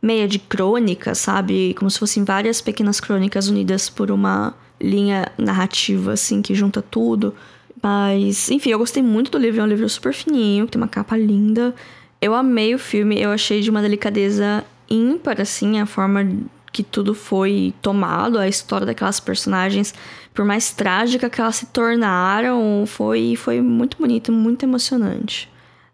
meia 0.00 0.28
de 0.28 0.38
crônica, 0.38 1.14
sabe? 1.14 1.74
Como 1.78 1.90
se 1.90 1.98
fossem 1.98 2.24
várias 2.24 2.60
pequenas 2.60 3.00
crônicas 3.00 3.48
unidas 3.48 3.88
por 3.88 4.10
uma 4.10 4.54
linha 4.84 5.26
narrativa, 5.38 6.12
assim, 6.12 6.42
que 6.42 6.54
junta 6.54 6.82
tudo. 6.82 7.34
Mas, 7.82 8.50
enfim, 8.50 8.70
eu 8.70 8.78
gostei 8.78 9.02
muito 9.02 9.30
do 9.30 9.38
livro. 9.38 9.60
É 9.60 9.64
um 9.64 9.68
livro 9.68 9.88
super 9.88 10.12
fininho, 10.12 10.66
tem 10.66 10.80
uma 10.80 10.88
capa 10.88 11.16
linda. 11.16 11.74
Eu 12.20 12.34
amei 12.34 12.74
o 12.74 12.78
filme, 12.78 13.20
eu 13.20 13.30
achei 13.30 13.60
de 13.60 13.70
uma 13.70 13.82
delicadeza 13.82 14.64
ímpar, 14.88 15.40
assim, 15.40 15.80
a 15.80 15.86
forma 15.86 16.26
que 16.72 16.82
tudo 16.82 17.14
foi 17.14 17.72
tomado, 17.80 18.38
a 18.38 18.48
história 18.48 18.84
daquelas 18.84 19.20
personagens, 19.20 19.94
por 20.34 20.44
mais 20.44 20.72
trágica 20.72 21.30
que 21.30 21.40
elas 21.40 21.56
se 21.56 21.66
tornaram, 21.66 22.84
foi, 22.86 23.36
foi 23.36 23.60
muito 23.60 23.96
bonito, 23.96 24.32
muito 24.32 24.64
emocionante. 24.64 25.48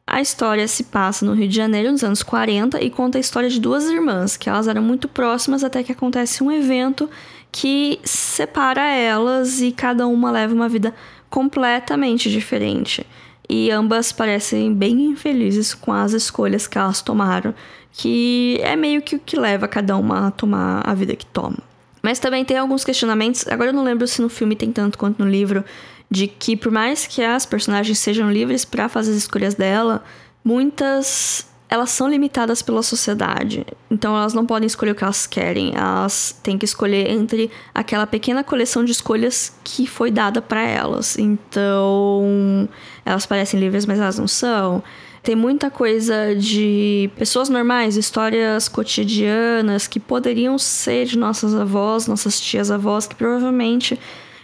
A 0.07 0.20
história 0.20 0.66
se 0.66 0.85
passa 0.85 1.24
no 1.24 1.35
Rio 1.35 1.46
de 1.46 1.55
Janeiro, 1.55 1.92
nos 1.92 2.03
anos 2.03 2.22
40, 2.22 2.83
e 2.83 2.90
conta 2.90 3.18
a 3.18 3.20
história 3.20 3.48
de 3.48 3.61
duas 3.61 3.85
irmãs, 3.85 4.37
que 4.37 4.48
elas 4.48 4.66
eram 4.66 4.83
muito 4.83 5.07
próximas 5.07 5.62
até 5.62 5.83
que 5.83 5.92
acontece 5.92 6.42
um 6.42 6.50
evento 6.50 7.09
que 7.52 8.00
separa 8.04 8.82
elas 8.90 9.60
e 9.60 9.72
cada 9.72 10.06
uma 10.06 10.30
leva 10.30 10.54
uma 10.54 10.68
vida 10.68 10.94
completamente 11.28 12.30
diferente. 12.30 13.06
E 13.48 13.70
ambas 13.70 14.12
parecem 14.12 14.72
bem 14.72 15.06
infelizes 15.06 15.74
com 15.74 15.92
as 15.92 16.12
escolhas 16.12 16.66
que 16.66 16.78
elas 16.78 17.02
tomaram, 17.02 17.52
que 17.92 18.58
é 18.62 18.76
meio 18.76 19.02
que 19.02 19.16
o 19.16 19.18
que 19.18 19.36
leva 19.36 19.66
cada 19.66 19.96
uma 19.96 20.28
a 20.28 20.30
tomar 20.30 20.82
a 20.88 20.94
vida 20.94 21.16
que 21.16 21.26
toma. 21.26 21.58
Mas 22.02 22.18
também 22.18 22.44
tem 22.44 22.56
alguns 22.56 22.84
questionamentos, 22.84 23.46
agora 23.48 23.70
eu 23.70 23.74
não 23.74 23.82
lembro 23.82 24.06
se 24.06 24.22
no 24.22 24.28
filme 24.28 24.54
tem 24.56 24.72
tanto 24.72 24.96
quanto 24.96 25.22
no 25.22 25.28
livro, 25.28 25.64
de 26.10 26.26
que 26.26 26.56
por 26.56 26.72
mais 26.72 27.06
que 27.06 27.22
as 27.22 27.44
personagens 27.44 27.98
sejam 27.98 28.30
livres 28.30 28.64
para 28.64 28.88
fazer 28.88 29.10
as 29.10 29.18
escolhas 29.18 29.54
dela, 29.54 30.02
muitas 30.44 31.49
elas 31.70 31.90
são 31.90 32.09
limitadas 32.09 32.61
pela 32.61 32.83
sociedade. 32.83 33.64
Então 33.88 34.16
elas 34.16 34.35
não 34.35 34.44
podem 34.44 34.66
escolher 34.66 34.90
o 34.90 34.94
que 34.94 35.04
elas 35.04 35.24
querem. 35.24 35.72
Elas 35.74 36.37
têm 36.42 36.59
que 36.59 36.64
escolher 36.64 37.09
entre 37.09 37.48
aquela 37.72 38.09
pequena 38.09 38.42
coleção 38.42 38.85
de 38.85 38.90
escolhas 38.90 39.54
que 39.62 39.87
foi 39.87 40.11
dada 40.11 40.42
para 40.42 40.62
elas. 40.62 41.16
Então 41.16 42.68
elas 43.04 43.24
parecem 43.24 43.61
livres, 43.61 43.87
mas 43.87 44.00
elas 44.00 44.18
não 44.18 44.26
são. 44.26 44.83
Tem 45.22 45.37
muita 45.37 45.70
coisa 45.70 46.35
de 46.35 47.09
pessoas 47.16 47.48
normais, 47.48 47.96
histórias 47.96 48.68
cotidianas 48.68 49.87
que 49.87 50.00
poderiam 50.00 50.59
ser 50.59 51.04
de 51.04 51.16
nossas 51.16 51.54
avós, 51.54 52.06
nossas 52.09 52.40
tias 52.40 52.70
avós, 52.70 53.06
que 53.06 53.14
provavelmente 53.14 54.00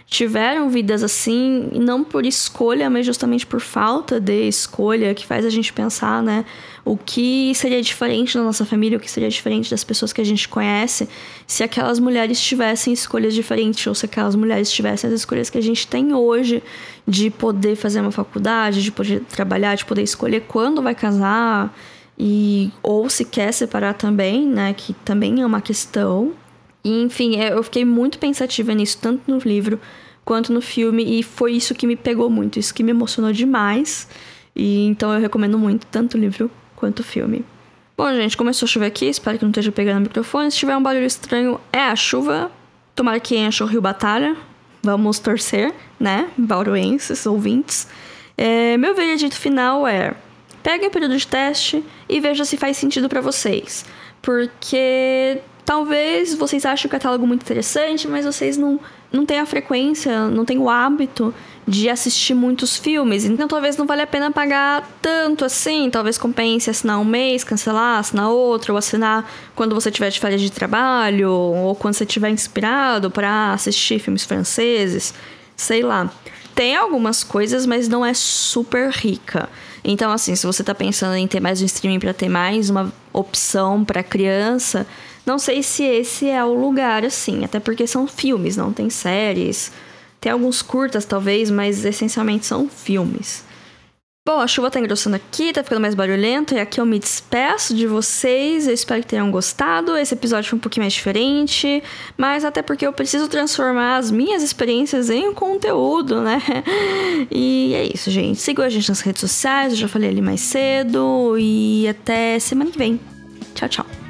tiveram 0.09 0.69
vidas 0.69 1.03
assim, 1.03 1.69
não 1.73 2.01
por 2.01 2.25
escolha, 2.25 2.89
mas 2.89 3.05
justamente 3.05 3.45
por 3.45 3.59
falta 3.59 4.21
de 4.21 4.47
escolha, 4.47 5.13
que 5.13 5.25
faz 5.25 5.45
a 5.45 5.49
gente 5.49 5.73
pensar, 5.73 6.23
né? 6.23 6.45
O 6.85 6.95
que 6.95 7.53
seria 7.53 7.81
diferente 7.81 8.37
da 8.37 8.41
nossa 8.41 8.65
família, 8.65 8.97
o 8.97 9.01
que 9.01 9.11
seria 9.11 9.29
diferente 9.29 9.69
das 9.69 9.83
pessoas 9.83 10.13
que 10.13 10.21
a 10.21 10.23
gente 10.23 10.47
conhece, 10.47 11.09
se 11.45 11.61
aquelas 11.61 11.99
mulheres 11.99 12.39
tivessem 12.39 12.93
escolhas 12.93 13.33
diferentes, 13.33 13.85
ou 13.85 13.93
se 13.93 14.05
aquelas 14.05 14.33
mulheres 14.33 14.71
tivessem 14.71 15.09
as 15.09 15.13
escolhas 15.13 15.49
que 15.49 15.57
a 15.57 15.61
gente 15.61 15.85
tem 15.85 16.13
hoje, 16.13 16.63
de 17.05 17.29
poder 17.29 17.75
fazer 17.75 17.99
uma 17.99 18.11
faculdade, 18.11 18.81
de 18.81 18.91
poder 18.93 19.21
trabalhar, 19.29 19.75
de 19.75 19.83
poder 19.83 20.03
escolher 20.03 20.45
quando 20.47 20.81
vai 20.81 20.95
casar, 20.95 21.75
e 22.17 22.71
ou 22.81 23.09
se 23.09 23.25
quer 23.25 23.51
separar 23.51 23.93
também, 23.93 24.47
né? 24.47 24.73
Que 24.73 24.93
também 24.93 25.41
é 25.41 25.45
uma 25.45 25.61
questão. 25.61 26.31
E, 26.87 27.03
enfim, 27.03 27.35
é, 27.35 27.51
eu 27.51 27.61
fiquei 27.63 27.83
muito 27.83 28.17
pensativa 28.17 28.73
nisso, 28.73 28.97
tanto 29.01 29.29
no 29.29 29.39
livro 29.39 29.77
quanto 30.23 30.53
no 30.53 30.61
filme, 30.61 31.19
e 31.19 31.21
foi 31.21 31.51
isso 31.51 31.75
que 31.75 31.85
me 31.85 31.97
pegou 31.97 32.29
muito, 32.29 32.57
isso 32.57 32.73
que 32.73 32.81
me 32.81 32.91
emocionou 32.91 33.33
demais. 33.33 34.07
E 34.55 34.85
então 34.87 35.13
eu 35.13 35.19
recomendo 35.19 35.57
muito 35.57 35.85
tanto 35.87 36.17
o 36.17 36.19
livro 36.19 36.49
quanto 36.77 36.99
o 36.99 37.03
filme. 37.03 37.43
Bom, 37.97 38.13
gente, 38.13 38.37
começou 38.37 38.65
a 38.65 38.69
chover 38.69 38.85
aqui, 38.85 39.05
espero 39.05 39.37
que 39.37 39.43
não 39.43 39.49
esteja 39.49 39.71
pegando 39.71 39.97
o 39.97 40.01
microfone. 40.01 40.49
Se 40.49 40.57
tiver 40.57 40.77
um 40.77 40.81
barulho 40.81 41.05
estranho, 41.05 41.59
é 41.73 41.81
a 41.81 41.95
chuva. 41.95 42.49
Tomara 42.95 43.19
que 43.19 43.35
encha 43.35 43.65
o 43.65 43.67
Rio 43.67 43.81
Batalha. 43.81 44.37
Vamos 44.81 45.19
torcer, 45.19 45.73
né? 45.99 46.29
Bauruenses, 46.37 47.25
ouvintes. 47.25 47.87
É, 48.37 48.77
meu 48.77 48.95
veredito 48.95 49.35
final 49.35 49.85
é: 49.85 50.13
pegue 50.63 50.87
o 50.87 50.91
período 50.91 51.17
de 51.17 51.27
teste 51.27 51.83
e 52.07 52.21
veja 52.21 52.45
se 52.45 52.55
faz 52.55 52.77
sentido 52.77 53.09
para 53.09 53.19
vocês. 53.19 53.83
Porque 54.21 55.41
talvez 55.67 56.33
vocês 56.33 56.65
achem 56.65 56.87
o 56.87 56.89
catálogo 56.89 57.27
muito 57.27 57.43
interessante, 57.43 58.07
mas 58.07 58.25
vocês 58.25 58.55
não 58.55 58.79
não 59.11 59.25
tem 59.25 59.39
a 59.39 59.45
frequência, 59.45 60.27
não 60.27 60.43
tem 60.45 60.57
o 60.57 60.69
hábito 60.69 61.33
de 61.67 61.89
assistir 61.89 62.33
muitos 62.33 62.77
filmes. 62.77 63.25
Então 63.25 63.47
talvez 63.47 63.75
não 63.75 63.85
valha 63.85 64.03
a 64.03 64.07
pena 64.07 64.31
pagar 64.31 64.89
tanto 65.01 65.43
assim. 65.43 65.89
Talvez 65.89 66.17
compense 66.17 66.69
assinar 66.69 66.99
um 66.99 67.05
mês, 67.05 67.43
cancelar, 67.43 67.99
assinar 67.99 68.29
outro, 68.29 68.73
ou 68.73 68.77
assinar 68.77 69.29
quando 69.55 69.75
você 69.75 69.91
tiver 69.91 70.09
de 70.09 70.19
férias 70.21 70.41
de 70.41 70.51
trabalho, 70.51 71.31
ou 71.31 71.75
quando 71.75 71.95
você 71.95 72.05
estiver 72.05 72.29
inspirado 72.29 73.11
para 73.11 73.51
assistir 73.51 73.99
filmes 73.99 74.23
franceses, 74.23 75.13
sei 75.55 75.83
lá. 75.83 76.09
Tem 76.55 76.77
algumas 76.77 77.23
coisas, 77.25 77.65
mas 77.65 77.89
não 77.89 78.05
é 78.05 78.13
super 78.13 78.89
rica. 78.89 79.49
Então, 79.83 80.11
assim, 80.11 80.35
se 80.35 80.45
você 80.45 80.63
tá 80.63 80.75
pensando 80.75 81.15
em 81.15 81.27
ter 81.27 81.39
mais 81.39 81.61
um 81.61 81.65
streaming 81.65 81.99
para 81.99 82.13
ter 82.13 82.29
mais 82.29 82.69
uma 82.69 82.91
opção 83.13 83.83
para 83.83 84.03
criança, 84.03 84.85
não 85.25 85.37
sei 85.37 85.61
se 85.63 85.83
esse 85.83 86.27
é 86.27 86.43
o 86.43 86.53
lugar, 86.53 87.03
assim, 87.05 87.43
até 87.43 87.59
porque 87.59 87.85
são 87.85 88.07
filmes, 88.07 88.57
não 88.57 88.71
tem 88.71 88.89
séries. 88.89 89.71
Tem 90.19 90.31
alguns 90.31 90.61
curtas, 90.61 91.05
talvez, 91.05 91.51
mas 91.51 91.85
essencialmente 91.85 92.45
são 92.45 92.67
filmes. 92.67 93.43
Bom, 94.27 94.41
a 94.41 94.45
chuva 94.45 94.69
tá 94.69 94.77
engrossando 94.77 95.15
aqui, 95.15 95.53
tá 95.53 95.63
ficando 95.63 95.79
mais 95.79 95.95
barulhento, 95.95 96.53
e 96.53 96.59
aqui 96.59 96.81
eu 96.81 96.85
me 96.85 96.99
despeço 96.99 97.73
de 97.73 97.87
vocês. 97.87 98.67
Eu 98.67 98.73
espero 98.73 98.99
que 98.99 99.07
tenham 99.07 99.31
gostado. 99.31 99.95
Esse 99.95 100.15
episódio 100.15 100.49
foi 100.49 100.57
um 100.57 100.59
pouquinho 100.59 100.83
mais 100.83 100.91
diferente, 100.91 101.81
mas 102.17 102.43
até 102.43 102.61
porque 102.61 102.85
eu 102.85 102.91
preciso 102.91 103.29
transformar 103.29 103.95
as 103.95 104.11
minhas 104.11 104.43
experiências 104.43 105.09
em 105.09 105.33
conteúdo, 105.33 106.19
né? 106.19 106.41
E 107.31 107.73
é 107.73 107.85
isso, 107.85 108.11
gente. 108.11 108.37
Sigam 108.37 108.65
a 108.65 108.69
gente 108.69 108.89
nas 108.89 108.99
redes 108.99 109.21
sociais, 109.21 109.71
eu 109.71 109.77
já 109.77 109.87
falei 109.87 110.09
ali 110.09 110.21
mais 110.21 110.41
cedo, 110.41 111.37
e 111.39 111.87
até 111.87 112.37
semana 112.37 112.69
que 112.69 112.77
vem. 112.77 112.99
Tchau, 113.55 113.69
tchau. 113.69 114.06